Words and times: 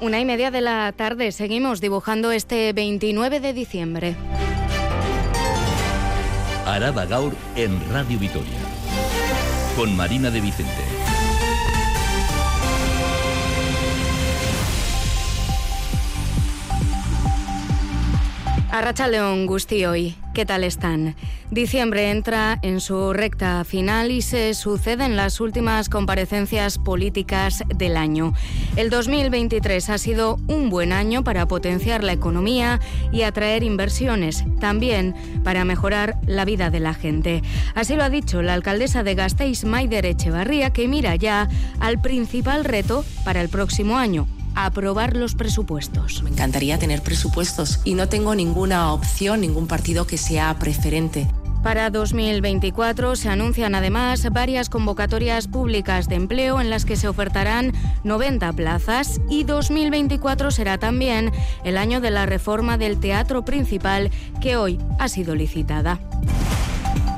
Una 0.00 0.20
y 0.20 0.24
media 0.24 0.52
de 0.52 0.60
la 0.60 0.92
tarde 0.92 1.32
seguimos 1.32 1.80
dibujando 1.80 2.30
este 2.30 2.72
29 2.72 3.40
de 3.40 3.52
diciembre. 3.52 4.16
Araba 6.64 7.04
Gaur 7.04 7.34
en 7.56 7.80
Radio 7.90 8.18
Vitoria. 8.18 8.58
Con 9.74 9.96
Marina 9.96 10.30
de 10.30 10.40
Vicente. 10.40 10.97
Arracha 18.70 19.08
León 19.08 19.46
Gusti 19.46 19.86
hoy. 19.86 20.14
¿Qué 20.34 20.44
tal 20.44 20.62
están? 20.62 21.16
Diciembre 21.50 22.10
entra 22.10 22.58
en 22.60 22.80
su 22.80 23.14
recta 23.14 23.64
final 23.64 24.10
y 24.10 24.20
se 24.20 24.52
suceden 24.52 25.16
las 25.16 25.40
últimas 25.40 25.88
comparecencias 25.88 26.76
políticas 26.76 27.64
del 27.74 27.96
año. 27.96 28.34
El 28.76 28.90
2023 28.90 29.88
ha 29.88 29.96
sido 29.96 30.38
un 30.48 30.68
buen 30.68 30.92
año 30.92 31.24
para 31.24 31.48
potenciar 31.48 32.04
la 32.04 32.12
economía 32.12 32.78
y 33.10 33.22
atraer 33.22 33.62
inversiones, 33.62 34.44
también 34.60 35.14
para 35.42 35.64
mejorar 35.64 36.18
la 36.26 36.44
vida 36.44 36.68
de 36.68 36.80
la 36.80 36.92
gente. 36.92 37.42
Así 37.74 37.96
lo 37.96 38.04
ha 38.04 38.10
dicho 38.10 38.42
la 38.42 38.52
alcaldesa 38.52 39.02
de 39.02 39.14
Gasteiz, 39.14 39.64
Maider 39.64 40.04
Echevarría, 40.04 40.70
que 40.74 40.88
mira 40.88 41.16
ya 41.16 41.48
al 41.80 42.02
principal 42.02 42.66
reto 42.66 43.02
para 43.24 43.40
el 43.40 43.48
próximo 43.48 43.96
año, 43.96 44.28
aprobar 44.64 45.16
los 45.16 45.34
presupuestos. 45.34 46.22
Me 46.22 46.30
encantaría 46.30 46.78
tener 46.78 47.02
presupuestos 47.02 47.80
y 47.84 47.94
no 47.94 48.08
tengo 48.08 48.34
ninguna 48.34 48.92
opción, 48.92 49.40
ningún 49.40 49.66
partido 49.66 50.06
que 50.06 50.18
sea 50.18 50.58
preferente. 50.58 51.26
Para 51.62 51.90
2024 51.90 53.16
se 53.16 53.28
anuncian 53.28 53.74
además 53.74 54.26
varias 54.32 54.70
convocatorias 54.70 55.48
públicas 55.48 56.08
de 56.08 56.14
empleo 56.14 56.60
en 56.60 56.70
las 56.70 56.84
que 56.84 56.96
se 56.96 57.08
ofertarán 57.08 57.72
90 58.04 58.52
plazas 58.52 59.20
y 59.28 59.44
2024 59.44 60.50
será 60.52 60.78
también 60.78 61.32
el 61.64 61.76
año 61.76 62.00
de 62.00 62.12
la 62.12 62.26
reforma 62.26 62.78
del 62.78 63.00
teatro 63.00 63.44
principal 63.44 64.10
que 64.40 64.56
hoy 64.56 64.78
ha 64.98 65.08
sido 65.08 65.34
licitada. 65.34 65.98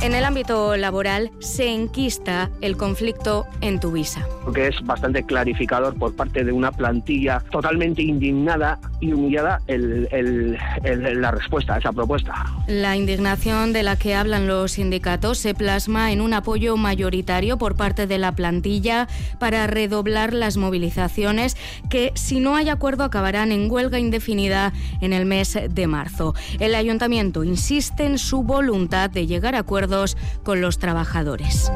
En 0.01 0.15
el 0.15 0.25
ámbito 0.25 0.77
laboral 0.79 1.31
se 1.41 1.69
enquista 1.69 2.51
el 2.63 2.79
conflicto 2.79 3.47
en 3.61 3.79
Tuvisa. 3.79 4.27
Que 4.55 4.69
es 4.69 4.75
bastante 4.85 5.23
clarificador 5.23 5.95
por 5.95 6.15
parte 6.17 6.45
de 6.45 6.53
una 6.53 6.73
plantilla 6.73 7.43
totalmente 7.51 8.03
indignada 8.03 8.79
y 9.01 9.13
humillada 9.13 9.61
la 9.69 11.31
respuesta 11.31 11.75
a 11.75 11.79
esa 11.79 11.93
propuesta. 11.93 12.35
La 12.67 12.97
indignación 12.97 13.73
de 13.73 13.83
la 13.83 13.97
que 13.97 14.15
hablan 14.15 14.49
los 14.49 14.73
sindicatos 14.73 15.39
se 15.39 15.55
plasma 15.55 16.13
en 16.13 16.21
un 16.21 16.35
apoyo 16.35 16.77
mayoritario 16.77 17.59
por 17.59 17.77
parte 17.77 18.07
de 18.07 18.19
la 18.19 18.33
plantilla 18.33 19.09
para 19.39 19.67
redoblar 19.67 20.33
las 20.33 20.57
movilizaciones 20.57 21.57
que, 21.89 22.13
si 22.15 22.41
no 22.41 22.57
hay 22.57 22.69
acuerdo, 22.69 23.05
acabarán 23.05 23.53
en 23.53 23.71
huelga 23.71 23.99
indefinida 23.99 24.73
en 25.01 25.13
el 25.13 25.27
mes 25.27 25.59
de 25.69 25.87
marzo. 25.87 26.35
El 26.59 26.75
ayuntamiento 26.75 27.45
insiste 27.45 28.05
en 28.05 28.19
su 28.19 28.43
voluntad 28.43 29.11
de 29.11 29.27
llegar 29.27 29.55
a 29.55 29.61
acuerdos 29.61 30.17
con 30.43 30.61
los 30.61 30.79
trabajadores. 30.79 31.71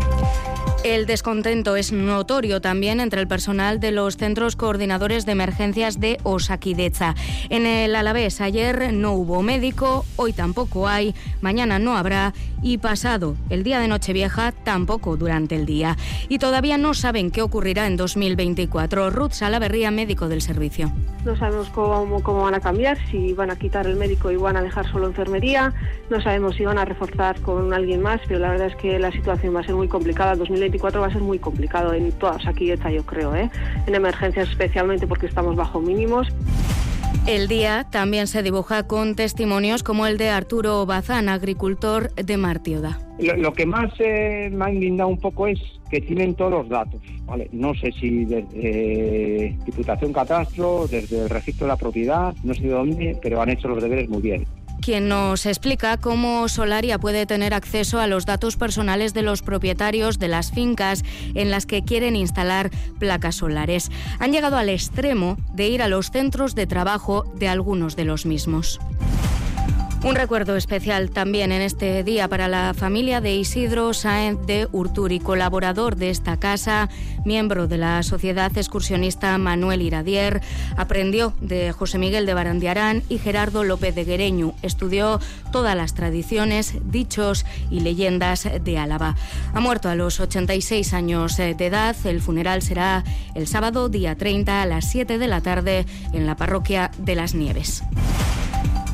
El 0.85 1.07
descontento 1.07 1.77
es 1.77 1.93
notorio 1.93 2.61
también 2.61 3.01
entre 3.01 3.23
el 3.23 3.27
personal 3.27 3.81
de 3.81 3.91
los 3.91 4.19
centros 4.19 4.55
coordinadores 4.55 5.25
de 5.25 5.33
emergencias 5.33 5.99
de 5.99 6.19
Osakidecha. 6.25 7.15
En 7.49 7.65
el 7.65 7.97
Alavés 7.97 8.43
ayer 8.43 8.93
no 8.93 9.13
hubo 9.15 9.41
médico, 9.41 10.05
hoy 10.17 10.35
tampoco 10.35 10.87
hay, 10.87 11.15
mañana 11.41 11.79
no 11.79 11.97
habrá 11.97 12.35
y 12.61 12.77
pasado 12.77 13.35
el 13.49 13.63
día 13.63 13.81
de 13.81 13.89
Nochevieja 13.89 14.53
tampoco 14.53 15.17
durante 15.17 15.57
el 15.57 15.65
día. 15.65 15.97
Y 16.29 16.39
todavía 16.39 16.77
no 16.77 16.93
saben 16.93 17.31
qué 17.31 17.41
ocurrirá 17.41 17.87
en 17.87 17.97
2024. 17.97 19.09
Ruth 19.09 19.33
Salaverría, 19.33 19.91
médico 19.91 20.29
del 20.29 20.43
servicio. 20.43 20.93
No 21.25 21.35
sabemos 21.37 21.71
cómo, 21.71 22.23
cómo 22.23 22.43
van 22.43 22.55
a 22.55 22.61
cambiar, 22.61 22.99
si 23.11 23.33
van 23.33 23.51
a 23.51 23.57
quitar 23.57 23.87
el 23.87 23.97
médico 23.97 24.31
y 24.31 24.37
van 24.37 24.59
a 24.59 24.63
dejar 24.63 24.91
solo 24.93 25.07
enfermería, 25.07 25.73
no 26.11 26.21
sabemos 26.21 26.57
si 26.57 26.67
van 26.67 26.77
a 26.77 26.85
reforzar 26.85 27.41
con 27.41 27.73
alguien 27.73 28.03
más, 28.03 28.21
pero 28.29 28.41
la 28.41 28.51
verdad 28.51 28.67
es 28.67 28.77
que 28.77 28.99
la 28.99 29.11
situación 29.13 29.57
va 29.57 29.61
a 29.61 29.65
ser 29.65 29.75
muy 29.75 29.89
complicada. 29.89 30.37
2024 30.37 30.74
va 30.83 31.07
a 31.07 31.13
ser 31.13 31.23
muy 31.23 31.39
complicado 31.39 31.93
en 31.93 32.13
todas 32.13 32.47
aquí 32.47 32.71
está 32.71 32.91
yo 32.91 33.05
creo, 33.05 33.35
¿eh? 33.35 33.51
en 33.87 33.95
emergencias 33.95 34.49
especialmente 34.49 35.07
porque 35.07 35.27
estamos 35.27 35.57
bajo 35.57 35.81
mínimos. 35.81 36.29
El 37.27 37.49
día 37.49 37.87
también 37.91 38.27
se 38.27 38.43
dibuja 38.43 38.87
con 38.87 39.15
testimonios 39.15 39.83
como 39.83 40.07
el 40.07 40.19
de 40.19 40.29
Arturo 40.29 40.85
Bazán, 40.85 41.31
agricultor 41.31 42.13
de 42.17 42.37
Martioda. 42.37 42.99
Lo, 43.19 43.53
que 43.53 43.65
más 43.65 43.93
eh, 43.99 44.51
me 44.53 44.65
ha 44.67 44.71
indignado 44.71 45.09
un 45.09 45.19
poco 45.19 45.47
es 45.47 45.59
que 45.91 46.01
tienen 46.03 46.35
todos 46.35 46.51
los 46.51 46.69
datos. 46.69 47.01
¿vale? 47.25 47.49
No 47.53 47.73
sé 47.75 47.93
si 47.93 48.27
desde 48.27 49.57
Diputación 49.65 50.13
Catastro, 50.13 50.87
desde 50.87 51.23
el 51.23 51.31
registro 51.31 51.67
de 51.67 51.73
la 51.73 51.77
propiedad, 51.79 52.35
no 52.43 52.53
sé 52.53 52.63
de 52.63 52.71
dónde, 52.71 53.19
pero 53.23 53.41
han 53.41 53.49
hecho 53.49 53.69
los 53.69 53.83
deberes 53.83 54.09
muy 54.09 54.21
bien 54.21 54.45
quien 54.85 55.09
nos 55.09 55.47
explica 55.47 55.97
cómo 55.97 56.47
Solaria 56.47 56.99
puede 56.99 57.25
tener 57.25 57.55
acceso 57.55 58.01
a 58.01 58.07
los 58.07 58.27
datos 58.27 58.59
personales 58.59 59.15
de 59.15 59.23
los 59.23 59.41
propietarios 59.41 60.19
de 60.19 60.29
las 60.29 60.53
fincas 60.53 61.05
en 61.35 61.51
las 61.51 61.65
que 61.65 61.83
quieren 61.83 62.17
instalar 62.17 62.71
placas 62.99 63.37
solares. 63.37 63.91
Han 64.19 64.33
llegado 64.33 64.59
al 64.59 64.69
extremo 64.69 65.39
de 65.55 65.69
ir 65.69 65.81
a 65.81 65.89
los 65.89 66.11
centros 66.11 66.55
de 66.55 66.67
trabajo 66.67 67.25
de 67.35 67.49
algunos 67.49 67.97
de 67.97 68.05
los 68.05 68.27
mismos. 68.27 68.79
Un 70.05 70.17
recuerdo 70.17 70.55
especial 70.57 71.09
también 71.09 71.51
en 71.51 71.63
este 71.63 72.05
día 72.05 72.29
para 72.29 72.47
la 72.47 72.75
familia 72.75 73.23
de 73.23 73.37
Isidro 73.37 73.95
Sáenz 73.95 74.39
de 74.45 74.69
Urturi, 74.71 75.19
colaborador 75.19 75.97
de 75.97 76.11
esta 76.11 76.37
casa, 76.37 76.91
miembro 77.25 77.69
de 77.69 77.79
la 77.79 78.03
Sociedad 78.03 78.53
Excursionista 78.55 79.39
Manuel 79.39 79.81
Iradier, 79.81 80.43
aprendió 80.77 81.33
de 81.41 81.73
José 81.73 81.97
Miguel 81.97 82.27
de 82.27 82.35
Barandiarán 82.35 83.03
y 83.09 83.17
Gerardo 83.17 83.65
López 83.65 83.95
de 83.95 84.05
Guereñu, 84.05 84.53
estudió 84.61 85.21
todas 85.53 85.75
las 85.75 85.95
tradiciones, 85.95 86.75
dichos 86.85 87.47
y 87.71 87.81
leyendas 87.81 88.47
de 88.63 88.79
Álava. 88.79 89.17
Ha 89.55 89.61
muerto 89.61 89.89
a 89.89 89.95
los 89.95 90.21
86 90.21 90.93
años 90.93 91.39
de 91.39 91.53
edad, 91.53 91.97
el 92.05 92.21
funeral 92.21 92.61
será 92.61 93.05
el 93.35 93.47
sábado 93.47 93.89
día 93.89 94.17
30 94.17 94.61
a 94.61 94.67
las 94.67 94.85
7 94.91 95.17
de 95.17 95.29
la 95.29 95.41
tarde 95.41 95.87
en 96.13 96.27
la 96.27 96.37
parroquia 96.37 96.91
de 96.99 97.15
las 97.15 97.35
Nieves. 97.35 97.83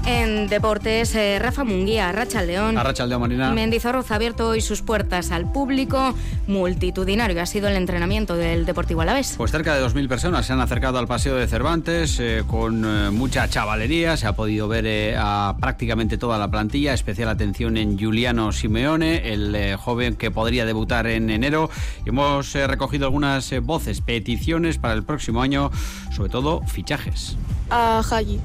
En 0.07 0.49
deportes, 0.49 1.15
eh, 1.15 1.39
Rafa 1.39 1.65
Munguía, 1.65 2.11
Racha 2.13 2.43
León. 2.43 2.77
Racha 2.77 3.07
León, 3.07 3.21
Marina. 3.21 3.53
Mendizorroz 3.53 4.11
ha 4.11 4.15
abierto 4.17 4.49
hoy 4.49 4.61
sus 4.61 4.83
puertas 4.83 5.31
al 5.31 5.51
público. 5.51 6.15
Multitudinario 6.47 7.41
ha 7.41 7.47
sido 7.47 7.69
el 7.69 7.77
entrenamiento 7.77 8.35
del 8.35 8.65
Deportivo 8.65 9.03
Alavés. 9.03 9.35
Pues 9.37 9.51
cerca 9.51 9.75
de 9.75 9.85
2.000 9.85 10.09
personas 10.09 10.47
se 10.47 10.53
han 10.53 10.61
acercado 10.61 10.99
al 10.99 11.07
Paseo 11.07 11.37
de 11.37 11.47
Cervantes 11.47 12.19
eh, 12.19 12.45
con 12.47 12.85
eh, 12.85 13.11
mucha 13.11 13.49
chavalería. 13.49 14.17
Se 14.17 14.27
ha 14.27 14.33
podido 14.35 14.69
ver 14.69 15.17
a 15.19 15.57
prácticamente 15.61 16.19
toda 16.19 16.39
la 16.39 16.51
plantilla. 16.51 16.95
Especial 16.95 17.29
atención 17.29 17.77
en 17.77 17.99
Giuliano 17.99 18.53
Simeone, 18.53 19.33
el 19.33 19.77
joven 19.77 20.17
que 20.17 20.31
podría 20.31 20.65
debutar 20.65 21.07
en 21.07 21.31
enero. 21.31 21.71
Hemos 22.07 22.55
recogido 22.55 23.07
algunas 23.07 23.53
voces, 23.61 24.01
peticiones 24.01 24.79
para 24.79 24.95
el 24.95 25.03
próximo 25.03 25.43
año, 25.43 25.71
sobre 26.15 26.31
todo 26.31 26.63
fichajes. 26.67 27.37
A 27.69 28.01
Hagi. 28.01 28.41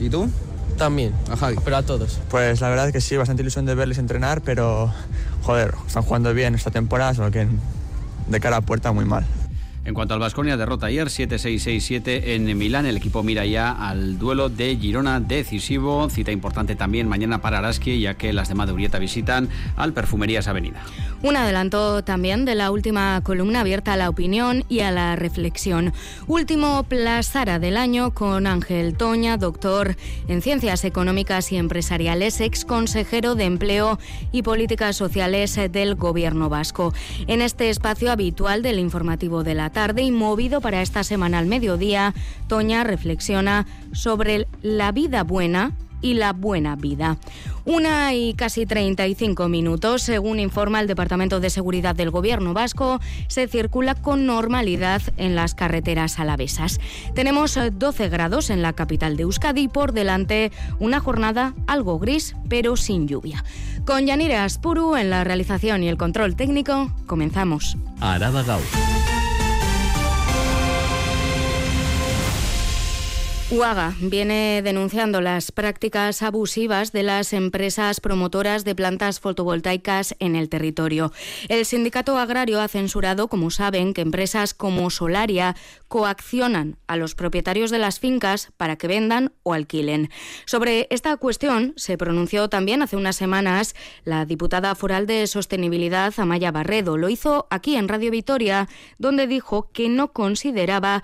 ¿Y 0.00 0.08
tú? 0.10 0.28
También, 0.78 1.12
a 1.28 1.50
pero 1.64 1.76
a 1.76 1.82
todos. 1.82 2.20
Pues 2.30 2.60
la 2.60 2.68
verdad 2.68 2.92
que 2.92 3.00
sí, 3.00 3.16
bastante 3.16 3.42
ilusión 3.42 3.66
de 3.66 3.74
verles 3.74 3.98
entrenar, 3.98 4.42
pero 4.42 4.92
joder, 5.42 5.74
están 5.86 6.04
jugando 6.04 6.32
bien 6.32 6.54
esta 6.54 6.70
temporada, 6.70 7.14
solo 7.14 7.32
que 7.32 7.48
de 8.28 8.40
cara 8.40 8.58
a 8.58 8.60
puerta 8.60 8.92
muy 8.92 9.04
mal. 9.04 9.26
En 9.88 9.94
cuanto 9.94 10.12
al 10.12 10.20
Vasconia, 10.20 10.58
derrota 10.58 10.84
ayer 10.84 11.06
7-6-6-7 11.06 12.20
en 12.26 12.58
Milán. 12.58 12.84
El 12.84 12.98
equipo 12.98 13.22
mira 13.22 13.46
ya 13.46 13.70
al 13.72 14.18
duelo 14.18 14.50
de 14.50 14.76
Girona 14.76 15.18
decisivo. 15.18 16.10
Cita 16.10 16.30
importante 16.30 16.76
también 16.76 17.08
mañana 17.08 17.40
para 17.40 17.56
Araski, 17.56 17.98
ya 17.98 18.12
que 18.12 18.34
las 18.34 18.50
de 18.50 18.70
Urieta 18.70 18.98
visitan 18.98 19.48
al 19.76 19.94
Perfumerías 19.94 20.46
Avenida. 20.46 20.82
Un 21.22 21.36
adelanto 21.36 22.04
también 22.04 22.44
de 22.44 22.54
la 22.54 22.70
última 22.70 23.18
columna 23.22 23.60
abierta 23.60 23.94
a 23.94 23.96
la 23.96 24.10
opinión 24.10 24.62
y 24.68 24.80
a 24.80 24.90
la 24.90 25.16
reflexión. 25.16 25.94
Último 26.26 26.82
plazara 26.82 27.58
del 27.58 27.78
año 27.78 28.12
con 28.12 28.46
Ángel 28.46 28.94
Toña, 28.94 29.38
doctor 29.38 29.96
en 30.28 30.42
Ciencias 30.42 30.84
Económicas 30.84 31.50
y 31.50 31.56
Empresariales, 31.56 32.42
ex 32.42 32.66
consejero 32.66 33.36
de 33.36 33.44
Empleo 33.44 33.98
y 34.32 34.42
Políticas 34.42 34.96
Sociales 34.96 35.58
del 35.72 35.94
Gobierno 35.94 36.50
Vasco. 36.50 36.92
En 37.26 37.40
este 37.40 37.70
espacio 37.70 38.12
habitual 38.12 38.60
del 38.60 38.78
informativo 38.78 39.44
de 39.44 39.54
la 39.54 39.70
tarde 39.70 39.77
y 39.78 40.10
movido 40.10 40.60
para 40.60 40.82
esta 40.82 41.04
semana 41.04 41.38
al 41.38 41.46
mediodía, 41.46 42.12
Toña 42.48 42.82
reflexiona 42.82 43.64
sobre 43.92 44.48
la 44.60 44.90
vida 44.90 45.22
buena 45.22 45.72
y 46.00 46.14
la 46.14 46.32
buena 46.32 46.74
vida. 46.74 47.16
Una 47.64 48.12
y 48.14 48.34
casi 48.34 48.66
35 48.66 49.48
minutos, 49.48 50.02
según 50.02 50.40
informa 50.40 50.80
el 50.80 50.88
Departamento 50.88 51.38
de 51.38 51.50
Seguridad 51.50 51.94
del 51.94 52.10
Gobierno 52.10 52.54
vasco, 52.54 53.00
se 53.28 53.46
circula 53.46 53.94
con 53.94 54.26
normalidad 54.26 55.00
en 55.16 55.36
las 55.36 55.54
carreteras 55.54 56.18
alavesas. 56.18 56.80
Tenemos 57.14 57.58
12 57.72 58.08
grados 58.08 58.50
en 58.50 58.62
la 58.62 58.72
capital 58.72 59.16
de 59.16 59.24
Euskadi 59.24 59.68
por 59.68 59.92
delante 59.92 60.50
una 60.80 60.98
jornada 60.98 61.54
algo 61.66 61.98
gris, 62.00 62.34
pero 62.48 62.76
sin 62.76 63.06
lluvia. 63.06 63.44
Con 63.84 64.06
Yanira 64.06 64.44
Aspuru 64.44 64.96
en 64.96 65.10
la 65.10 65.22
realización 65.22 65.84
y 65.84 65.88
el 65.88 65.96
control 65.98 66.34
técnico, 66.34 66.90
comenzamos. 67.06 67.76
Araba 68.00 68.42
UAGA 73.50 73.94
viene 74.02 74.60
denunciando 74.62 75.22
las 75.22 75.52
prácticas 75.52 76.20
abusivas 76.20 76.92
de 76.92 77.02
las 77.02 77.32
empresas 77.32 77.98
promotoras 77.98 78.62
de 78.62 78.74
plantas 78.74 79.20
fotovoltaicas 79.20 80.14
en 80.18 80.36
el 80.36 80.50
territorio. 80.50 81.12
El 81.48 81.64
sindicato 81.64 82.18
agrario 82.18 82.60
ha 82.60 82.68
censurado, 82.68 83.28
como 83.28 83.50
saben, 83.50 83.94
que 83.94 84.02
empresas 84.02 84.52
como 84.52 84.90
Solaria 84.90 85.56
coaccionan 85.88 86.76
a 86.88 86.96
los 86.96 87.14
propietarios 87.14 87.70
de 87.70 87.78
las 87.78 88.00
fincas 88.00 88.52
para 88.58 88.76
que 88.76 88.86
vendan 88.86 89.32
o 89.44 89.54
alquilen. 89.54 90.10
Sobre 90.44 90.86
esta 90.90 91.16
cuestión 91.16 91.72
se 91.76 91.96
pronunció 91.96 92.50
también 92.50 92.82
hace 92.82 92.96
unas 92.96 93.16
semanas 93.16 93.74
la 94.04 94.26
diputada 94.26 94.74
foral 94.74 95.06
de 95.06 95.26
Sostenibilidad, 95.26 96.12
Amaya 96.18 96.52
Barredo. 96.52 96.98
Lo 96.98 97.08
hizo 97.08 97.46
aquí 97.48 97.76
en 97.76 97.88
Radio 97.88 98.10
Vitoria, 98.10 98.68
donde 98.98 99.26
dijo 99.26 99.70
que 99.72 99.88
no 99.88 100.12
consideraba 100.12 101.02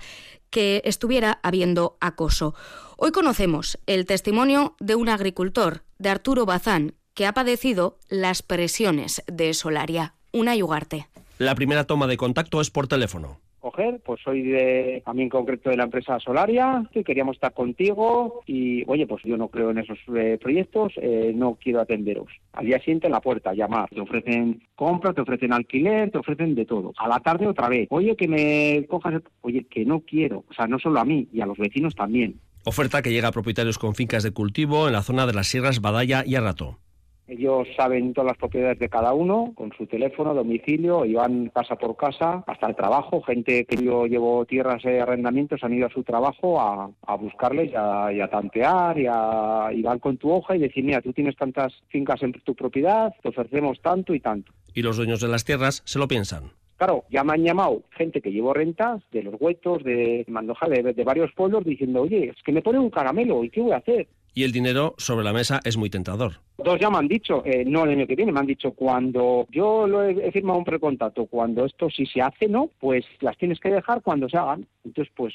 que 0.55 0.81
estuviera 0.85 1.41
habiendo 1.43 1.97
acoso. 1.99 2.55
Hoy 2.95 3.11
conocemos 3.11 3.77
el 3.87 4.05
testimonio 4.05 4.77
de 4.79 4.95
un 4.95 5.09
agricultor, 5.09 5.83
de 5.99 6.07
Arturo 6.07 6.45
Bazán, 6.45 6.95
que 7.13 7.25
ha 7.27 7.33
padecido 7.33 7.99
las 8.07 8.41
presiones 8.41 9.21
de 9.27 9.53
Solaria. 9.53 10.15
Una 10.31 10.55
yugarte. 10.55 11.09
La 11.39 11.55
primera 11.55 11.83
toma 11.83 12.07
de 12.07 12.15
contacto 12.15 12.61
es 12.61 12.69
por 12.71 12.87
teléfono 12.87 13.41
coger, 13.75 14.01
pues 14.05 14.21
soy 14.23 14.41
de, 14.43 15.03
a 15.05 15.11
en 15.11 15.29
concreto 15.29 15.69
de 15.69 15.77
la 15.77 15.83
empresa 15.83 16.19
Solaria, 16.19 16.87
y 16.93 17.03
queríamos 17.03 17.35
estar 17.35 17.53
contigo 17.53 18.41
y, 18.45 18.83
oye, 18.87 19.07
pues 19.07 19.23
yo 19.23 19.37
no 19.37 19.49
creo 19.49 19.71
en 19.71 19.79
esos 19.79 19.97
eh, 20.15 20.37
proyectos, 20.41 20.93
eh, 20.97 21.33
no 21.35 21.57
quiero 21.61 21.81
atenderos. 21.81 22.27
Al 22.53 22.65
día 22.65 22.79
siguiente 22.79 23.07
en 23.07 23.13
la 23.13 23.21
puerta, 23.21 23.53
llamar, 23.53 23.89
te 23.89 23.99
ofrecen 23.99 24.63
compra, 24.75 25.13
te 25.13 25.21
ofrecen 25.21 25.53
alquiler, 25.53 26.11
te 26.11 26.17
ofrecen 26.17 26.55
de 26.55 26.65
todo. 26.65 26.93
A 26.97 27.07
la 27.07 27.19
tarde 27.19 27.47
otra 27.47 27.69
vez, 27.69 27.87
oye, 27.91 28.15
que 28.15 28.27
me 28.27 28.85
cojas, 28.87 29.21
oye, 29.41 29.65
que 29.69 29.85
no 29.85 30.01
quiero, 30.01 30.43
o 30.49 30.53
sea, 30.53 30.67
no 30.67 30.79
solo 30.79 30.99
a 30.99 31.05
mí 31.05 31.27
y 31.31 31.41
a 31.41 31.45
los 31.45 31.57
vecinos 31.57 31.95
también. 31.95 32.39
Oferta 32.65 33.01
que 33.01 33.11
llega 33.11 33.27
a 33.27 33.31
propietarios 33.31 33.77
con 33.77 33.93
fincas 33.93 34.23
de 34.23 34.31
cultivo 34.31 34.87
en 34.87 34.93
la 34.93 35.03
zona 35.03 35.27
de 35.27 35.33
las 35.33 35.47
sierras 35.47 35.81
Badalla 35.81 36.23
y 36.25 36.35
Arrato. 36.35 36.79
Ellos 37.27 37.67
saben 37.75 38.13
todas 38.13 38.27
las 38.27 38.37
propiedades 38.37 38.77
de 38.77 38.87
cada 38.87 39.13
uno, 39.13 39.53
con 39.55 39.71
su 39.73 39.87
teléfono, 39.87 40.35
domicilio, 40.35 41.05
y 41.05 41.15
van 41.15 41.49
casa 41.49 41.75
por 41.75 41.95
casa 41.95 42.43
hasta 42.45 42.67
el 42.67 42.75
trabajo. 42.75 43.21
Gente 43.23 43.65
que 43.65 43.83
yo 43.83 44.05
llevo 44.05 44.45
tierras 44.45 44.83
de 44.83 45.01
arrendamientos 45.01 45.63
han 45.63 45.73
ido 45.73 45.87
a 45.87 45.89
su 45.89 46.03
trabajo 46.03 46.61
a, 46.61 47.15
buscarles 47.15 47.71
y 47.71 47.75
a, 48.19 48.27
tantear 48.29 48.99
y, 48.99 49.07
a, 49.09 49.69
y 49.73 49.81
van 49.81 49.99
con 49.99 50.17
tu 50.17 50.31
hoja 50.31 50.55
y 50.55 50.59
decir, 50.59 50.83
mira, 50.83 51.01
tú 51.01 51.13
tienes 51.13 51.35
tantas 51.35 51.73
fincas 51.87 52.21
en 52.21 52.33
tu 52.33 52.53
propiedad, 52.53 53.11
te 53.23 53.29
ofrecemos 53.29 53.81
tanto 53.81 54.13
y 54.13 54.19
tanto. 54.19 54.51
Y 54.75 54.83
los 54.83 54.97
dueños 54.97 55.19
de 55.19 55.27
las 55.27 55.45
tierras 55.45 55.81
se 55.85 55.97
lo 55.97 56.07
piensan. 56.07 56.51
Claro, 56.77 57.05
ya 57.09 57.23
me 57.23 57.33
han 57.33 57.43
llamado 57.43 57.83
gente 57.91 58.21
que 58.21 58.31
llevo 58.31 58.53
rentas 58.53 59.01
de 59.11 59.23
los 59.23 59.35
huetos, 59.39 59.83
de 59.83 60.25
Mandoja, 60.27 60.67
de, 60.67 60.93
de 60.93 61.03
varios 61.03 61.31
pueblos, 61.31 61.63
diciendo, 61.63 62.01
oye, 62.01 62.33
es 62.35 62.43
que 62.43 62.51
me 62.51 62.61
ponen 62.61 62.81
un 62.81 62.89
caramelo, 62.89 63.43
¿y 63.43 63.49
qué 63.49 63.61
voy 63.61 63.71
a 63.71 63.77
hacer? 63.77 64.07
Y 64.35 64.43
el 64.43 64.51
dinero 64.51 64.93
sobre 64.97 65.23
la 65.23 65.33
mesa 65.33 65.61
es 65.63 65.77
muy 65.77 65.89
tentador. 65.89 66.33
Dos 66.57 66.79
ya 66.79 66.89
me 66.89 66.97
han 66.97 67.07
dicho, 67.07 67.41
eh, 67.45 67.63
no 67.65 67.85
el 67.85 67.91
año 67.91 68.05
que 68.05 68.15
viene, 68.15 68.31
me 68.31 68.41
han 68.41 68.45
dicho 68.45 68.71
cuando 68.71 69.47
yo 69.49 69.87
lo 69.87 70.03
he, 70.03 70.31
firmado 70.31 70.59
un 70.59 70.65
precontrato, 70.65 71.25
cuando 71.25 71.65
esto 71.65 71.89
sí 71.89 72.05
se 72.05 72.21
hace, 72.21 72.47
no, 72.47 72.69
pues 72.79 73.05
las 73.21 73.37
tienes 73.37 73.59
que 73.59 73.69
dejar 73.69 74.01
cuando 74.01 74.29
se 74.29 74.37
hagan. 74.37 74.67
Entonces, 74.83 75.11
pues 75.15 75.33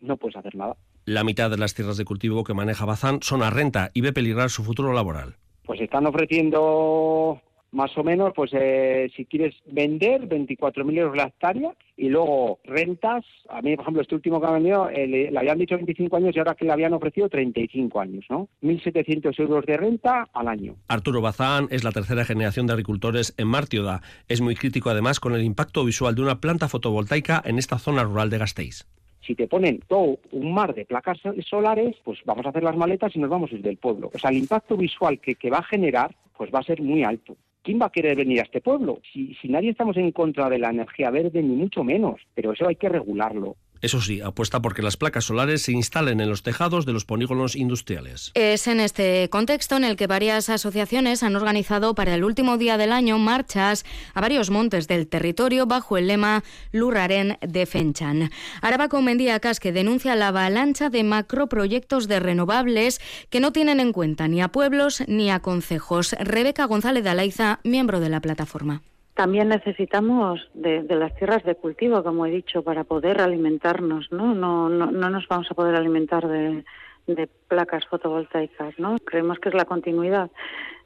no 0.00 0.16
puedes 0.16 0.36
hacer 0.36 0.54
nada. 0.54 0.76
La 1.04 1.24
mitad 1.24 1.50
de 1.50 1.58
las 1.58 1.74
tierras 1.74 1.96
de 1.96 2.04
cultivo 2.04 2.44
que 2.44 2.54
maneja 2.54 2.84
Bazán 2.84 3.20
son 3.22 3.42
a 3.42 3.50
renta 3.50 3.90
y 3.92 4.00
ve 4.02 4.12
peligrar 4.12 4.50
su 4.50 4.62
futuro 4.62 4.92
laboral. 4.92 5.36
Pues 5.64 5.80
están 5.80 6.06
ofreciendo 6.06 7.40
más 7.70 7.96
o 7.98 8.04
menos, 8.04 8.32
pues 8.34 8.50
eh, 8.54 9.10
si 9.14 9.24
quieres 9.26 9.54
vender, 9.66 10.28
24.000 10.28 10.98
euros 10.98 11.16
la 11.16 11.24
hectárea 11.24 11.74
y 11.96 12.08
luego 12.08 12.60
rentas. 12.64 13.24
A 13.48 13.60
mí, 13.60 13.76
por 13.76 13.84
ejemplo, 13.84 14.02
este 14.02 14.14
último 14.14 14.40
que 14.40 14.46
ha 14.46 14.52
vendido, 14.52 14.88
eh, 14.88 15.06
le, 15.06 15.38
habían 15.38 15.58
dicho 15.58 15.76
25 15.76 16.16
años 16.16 16.34
y 16.34 16.38
ahora 16.38 16.54
que 16.54 16.64
le 16.64 16.72
habían 16.72 16.94
ofrecido 16.94 17.28
35 17.28 18.00
años, 18.00 18.24
¿no? 18.30 18.48
1.700 18.62 19.38
euros 19.40 19.66
de 19.66 19.76
renta 19.76 20.28
al 20.32 20.48
año. 20.48 20.76
Arturo 20.88 21.20
Bazán 21.20 21.68
es 21.70 21.84
la 21.84 21.92
tercera 21.92 22.24
generación 22.24 22.66
de 22.66 22.72
agricultores 22.72 23.34
en 23.36 23.48
Martioda. 23.48 24.02
Es 24.28 24.40
muy 24.40 24.54
crítico 24.54 24.90
además 24.90 25.20
con 25.20 25.34
el 25.34 25.44
impacto 25.44 25.84
visual 25.84 26.14
de 26.14 26.22
una 26.22 26.40
planta 26.40 26.68
fotovoltaica 26.68 27.42
en 27.44 27.58
esta 27.58 27.78
zona 27.78 28.04
rural 28.04 28.30
de 28.30 28.38
Gasteiz 28.38 28.86
si 29.26 29.34
te 29.34 29.46
ponen 29.46 29.80
todo 29.86 30.18
un 30.32 30.54
mar 30.54 30.74
de 30.74 30.86
placas 30.86 31.18
solares, 31.46 31.96
pues 32.02 32.18
vamos 32.24 32.46
a 32.46 32.48
hacer 32.48 32.62
las 32.62 32.76
maletas 32.76 33.14
y 33.14 33.18
nos 33.18 33.28
vamos 33.28 33.50
desde 33.50 33.68
el 33.68 33.76
pueblo. 33.76 34.10
O 34.14 34.18
sea, 34.18 34.30
el 34.30 34.38
impacto 34.38 34.74
visual 34.74 35.20
que, 35.20 35.34
que 35.34 35.50
va 35.50 35.58
a 35.58 35.64
generar, 35.64 36.16
pues 36.34 36.50
va 36.50 36.60
a 36.60 36.62
ser 36.62 36.80
muy 36.80 37.04
alto. 37.04 37.36
¿Quién 37.68 37.82
va 37.82 37.84
a 37.84 37.92
querer 37.92 38.16
venir 38.16 38.40
a 38.40 38.44
este 38.44 38.62
pueblo? 38.62 39.02
Si, 39.12 39.34
si 39.34 39.48
nadie 39.50 39.68
estamos 39.68 39.94
en 39.98 40.10
contra 40.10 40.48
de 40.48 40.58
la 40.58 40.70
energía 40.70 41.10
verde, 41.10 41.42
ni 41.42 41.54
mucho 41.54 41.84
menos, 41.84 42.18
pero 42.34 42.54
eso 42.54 42.66
hay 42.66 42.76
que 42.76 42.88
regularlo. 42.88 43.56
Eso 43.80 44.00
sí, 44.00 44.20
apuesta 44.20 44.60
porque 44.60 44.82
las 44.82 44.96
placas 44.96 45.24
solares 45.24 45.62
se 45.62 45.72
instalen 45.72 46.20
en 46.20 46.28
los 46.28 46.42
tejados 46.42 46.84
de 46.84 46.92
los 46.92 47.04
polígonos 47.04 47.56
industriales. 47.56 48.32
Es 48.34 48.66
en 48.66 48.80
este 48.80 49.28
contexto 49.30 49.76
en 49.76 49.84
el 49.84 49.96
que 49.96 50.06
varias 50.06 50.48
asociaciones 50.48 51.22
han 51.22 51.36
organizado 51.36 51.94
para 51.94 52.14
el 52.14 52.24
último 52.24 52.58
día 52.58 52.76
del 52.76 52.92
año 52.92 53.18
marchas 53.18 53.84
a 54.14 54.20
varios 54.20 54.50
montes 54.50 54.88
del 54.88 55.06
territorio 55.06 55.66
bajo 55.66 55.96
el 55.96 56.08
lema 56.08 56.42
Lurraren 56.72 57.38
de 57.40 57.66
Fenchan. 57.66 58.30
Araba 58.60 58.88
Mendía 59.00 59.40
Casque 59.40 59.72
denuncia 59.72 60.16
la 60.16 60.28
avalancha 60.28 60.90
de 60.90 61.04
macroproyectos 61.04 62.08
de 62.08 62.20
renovables 62.20 63.00
que 63.30 63.40
no 63.40 63.52
tienen 63.52 63.80
en 63.80 63.92
cuenta 63.92 64.28
ni 64.28 64.42
a 64.42 64.48
pueblos 64.48 65.02
ni 65.06 65.30
a 65.30 65.40
concejos. 65.40 66.12
Rebeca 66.18 66.64
González 66.64 67.04
de 67.04 67.10
Alaiza, 67.10 67.60
miembro 67.64 68.00
de 68.00 68.08
la 68.08 68.20
plataforma. 68.20 68.82
También 69.18 69.48
necesitamos 69.48 70.48
de, 70.54 70.84
las 70.90 71.12
tierras 71.16 71.42
de 71.42 71.56
cultivo, 71.56 72.04
como 72.04 72.24
he 72.24 72.30
dicho, 72.30 72.62
para 72.62 72.84
poder 72.84 73.20
alimentarnos, 73.20 74.12
¿no? 74.12 74.32
No, 74.32 74.68
no, 74.68 74.92
no 74.92 75.10
nos 75.10 75.26
vamos 75.26 75.48
a 75.50 75.54
poder 75.54 75.74
alimentar 75.74 76.28
de, 76.28 76.62
placas 77.48 77.84
fotovoltaicas, 77.86 78.78
¿no? 78.78 78.94
Creemos 79.04 79.40
que 79.40 79.48
es 79.48 79.56
la 79.56 79.64
continuidad 79.64 80.30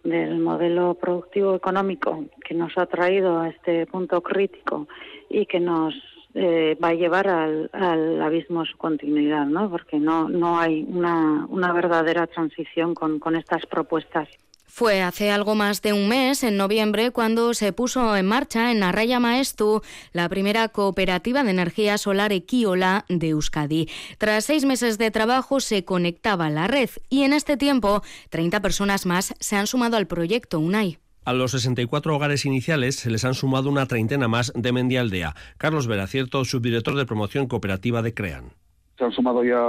del 0.02 0.38
modelo 0.38 0.94
productivo 0.94 1.55
económico 1.55 2.25
que 2.43 2.55
nos 2.55 2.79
ha 2.79 2.87
traído 2.87 3.38
a 3.38 3.50
este 3.50 3.84
punto 3.84 4.23
crítico 4.23 4.88
y 5.28 5.44
que 5.44 5.61
nos 5.61 5.93
eh, 6.32 6.75
va 6.82 6.88
a 6.88 6.94
llevar 6.94 7.28
al, 7.28 7.69
al, 7.75 8.23
abismo 8.23 8.64
su 8.64 8.78
continuidad, 8.78 9.44
¿no? 9.44 9.69
Porque 9.69 9.99
no, 9.99 10.31
no 10.31 10.58
hay 10.58 10.87
una, 10.88 11.44
una 11.50 11.75
verdadera 11.75 12.26
transición 12.28 12.94
con, 12.94 13.19
con 13.19 13.37
estas 13.37 13.67
propuestas. 13.67 14.26
Fue 14.75 15.03
hace 15.03 15.31
algo 15.31 15.55
más 15.55 15.83
de 15.83 15.93
un 15.93 16.09
mes, 16.09 16.43
en 16.43 16.57
noviembre, 16.57 17.11
cuando 17.11 17.53
se 17.53 17.75
puso 17.75 18.17
en 18.17 18.25
marcha 18.25 18.73
en 18.73 18.83
Arraya 18.83 19.21
Maestu 19.21 19.83
la 20.15 20.31
primera 20.31 20.67
cooperativa 20.71 21.45
de 21.45 21.51
energía 21.51 21.99
solar 21.99 22.33
Equiola 22.33 23.05
de 23.11 23.29
Euskadi. 23.29 23.91
Tras 24.17 24.47
seis 24.47 24.64
meses 24.64 24.97
de 24.97 25.11
trabajo 25.11 25.61
se 25.61 25.85
conectaba 25.85 26.49
la 26.49 26.69
red 26.69 26.88
y 27.11 27.25
en 27.25 27.35
este 27.35 27.59
tiempo 27.59 28.02
30 28.31 28.62
personas 28.62 29.05
más 29.05 29.35
se 29.41 29.57
han 29.57 29.67
sumado 29.67 29.99
al 29.99 30.07
proyecto 30.07 30.59
UNAI. 30.59 30.99
A 31.26 31.35
los 31.35 31.50
64 31.50 32.17
hogares 32.17 32.47
iniciales 32.47 32.97
se 32.97 33.11
les 33.11 33.26
han 33.26 33.35
sumado 33.35 33.69
una 33.69 33.85
treintena 33.85 34.26
más 34.26 34.55
de 34.55 34.73
Mendialdea. 34.73 35.37
Carlos 35.59 35.87
Veracierto, 35.87 36.47
subdirector 36.47 36.97
de 36.97 37.05
promoción 37.05 37.47
cooperativa 37.47 38.00
de 38.00 38.14
CREAN 38.14 38.55
se 38.96 39.04
han 39.04 39.12
sumado 39.12 39.42
ya 39.44 39.61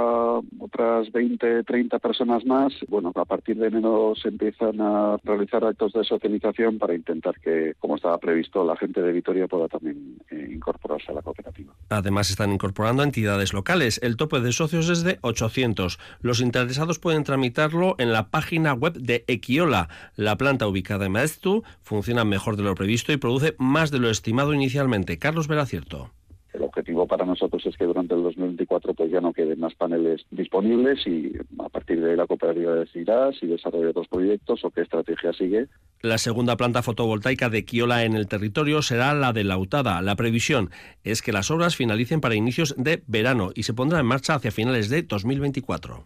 otras 0.58 1.10
20, 1.12 1.64
30 1.64 1.98
personas 1.98 2.44
más. 2.44 2.72
Bueno, 2.88 3.12
a 3.14 3.24
partir 3.24 3.56
de 3.56 3.68
enero 3.68 4.14
se 4.20 4.28
empiezan 4.28 4.80
a 4.80 5.16
realizar 5.24 5.64
actos 5.64 5.92
de 5.92 6.04
socialización 6.04 6.78
para 6.78 6.94
intentar 6.94 7.34
que, 7.40 7.74
como 7.78 7.96
estaba 7.96 8.18
previsto, 8.18 8.64
la 8.64 8.76
gente 8.76 9.00
de 9.00 9.12
Vitoria 9.12 9.48
pueda 9.48 9.68
también 9.68 10.18
eh, 10.30 10.50
incorporarse 10.52 11.10
a 11.10 11.14
la 11.14 11.22
cooperativa. 11.22 11.72
Además, 11.88 12.30
están 12.30 12.52
incorporando 12.52 13.02
entidades 13.02 13.52
locales. 13.52 14.00
El 14.02 14.16
tope 14.16 14.40
de 14.40 14.52
socios 14.52 14.88
es 14.88 15.02
de 15.02 15.18
800. 15.22 15.98
Los 16.20 16.40
interesados 16.40 16.98
pueden 16.98 17.24
tramitarlo 17.24 17.96
en 17.98 18.12
la 18.12 18.30
página 18.30 18.74
web 18.74 18.94
de 18.94 19.24
Equiola. 19.26 19.88
La 20.16 20.36
planta 20.36 20.68
ubicada 20.68 21.06
en 21.06 21.12
Maestu 21.12 21.62
funciona 21.82 22.24
mejor 22.24 22.56
de 22.56 22.62
lo 22.62 22.74
previsto 22.74 23.12
y 23.12 23.16
produce 23.16 23.54
más 23.58 23.90
de 23.90 23.98
lo 23.98 24.10
estimado 24.10 24.54
inicialmente. 24.54 25.18
Carlos 25.18 25.48
Veracierto. 25.48 26.10
El 26.54 26.62
objetivo 26.62 27.06
para 27.06 27.26
nosotros 27.26 27.66
es 27.66 27.76
que 27.76 27.84
durante 27.84 28.14
el 28.14 28.22
2024 28.22 28.94
pues 28.94 29.10
ya 29.10 29.20
no 29.20 29.32
queden 29.32 29.58
más 29.58 29.74
paneles 29.74 30.24
disponibles 30.30 31.04
y 31.04 31.32
a 31.58 31.68
partir 31.68 32.00
de 32.00 32.12
ahí 32.12 32.16
la 32.16 32.28
cooperativa 32.28 32.76
decidirá 32.76 33.32
si 33.32 33.48
desarrolla 33.48 33.90
otros 33.90 34.06
proyectos 34.06 34.64
o 34.64 34.70
qué 34.70 34.82
estrategia 34.82 35.32
sigue. 35.32 35.66
La 36.00 36.18
segunda 36.18 36.56
planta 36.56 36.82
fotovoltaica 36.82 37.48
de 37.48 37.64
Kiola 37.64 38.04
en 38.04 38.14
el 38.14 38.28
territorio 38.28 38.82
será 38.82 39.14
la 39.14 39.32
de 39.32 39.42
Lautada. 39.42 40.00
La 40.00 40.14
previsión 40.14 40.70
es 41.02 41.22
que 41.22 41.32
las 41.32 41.50
obras 41.50 41.74
finalicen 41.74 42.20
para 42.20 42.36
inicios 42.36 42.74
de 42.78 43.02
verano 43.08 43.50
y 43.54 43.64
se 43.64 43.74
pondrá 43.74 43.98
en 43.98 44.06
marcha 44.06 44.34
hacia 44.34 44.52
finales 44.52 44.88
de 44.88 45.02
2024. 45.02 46.04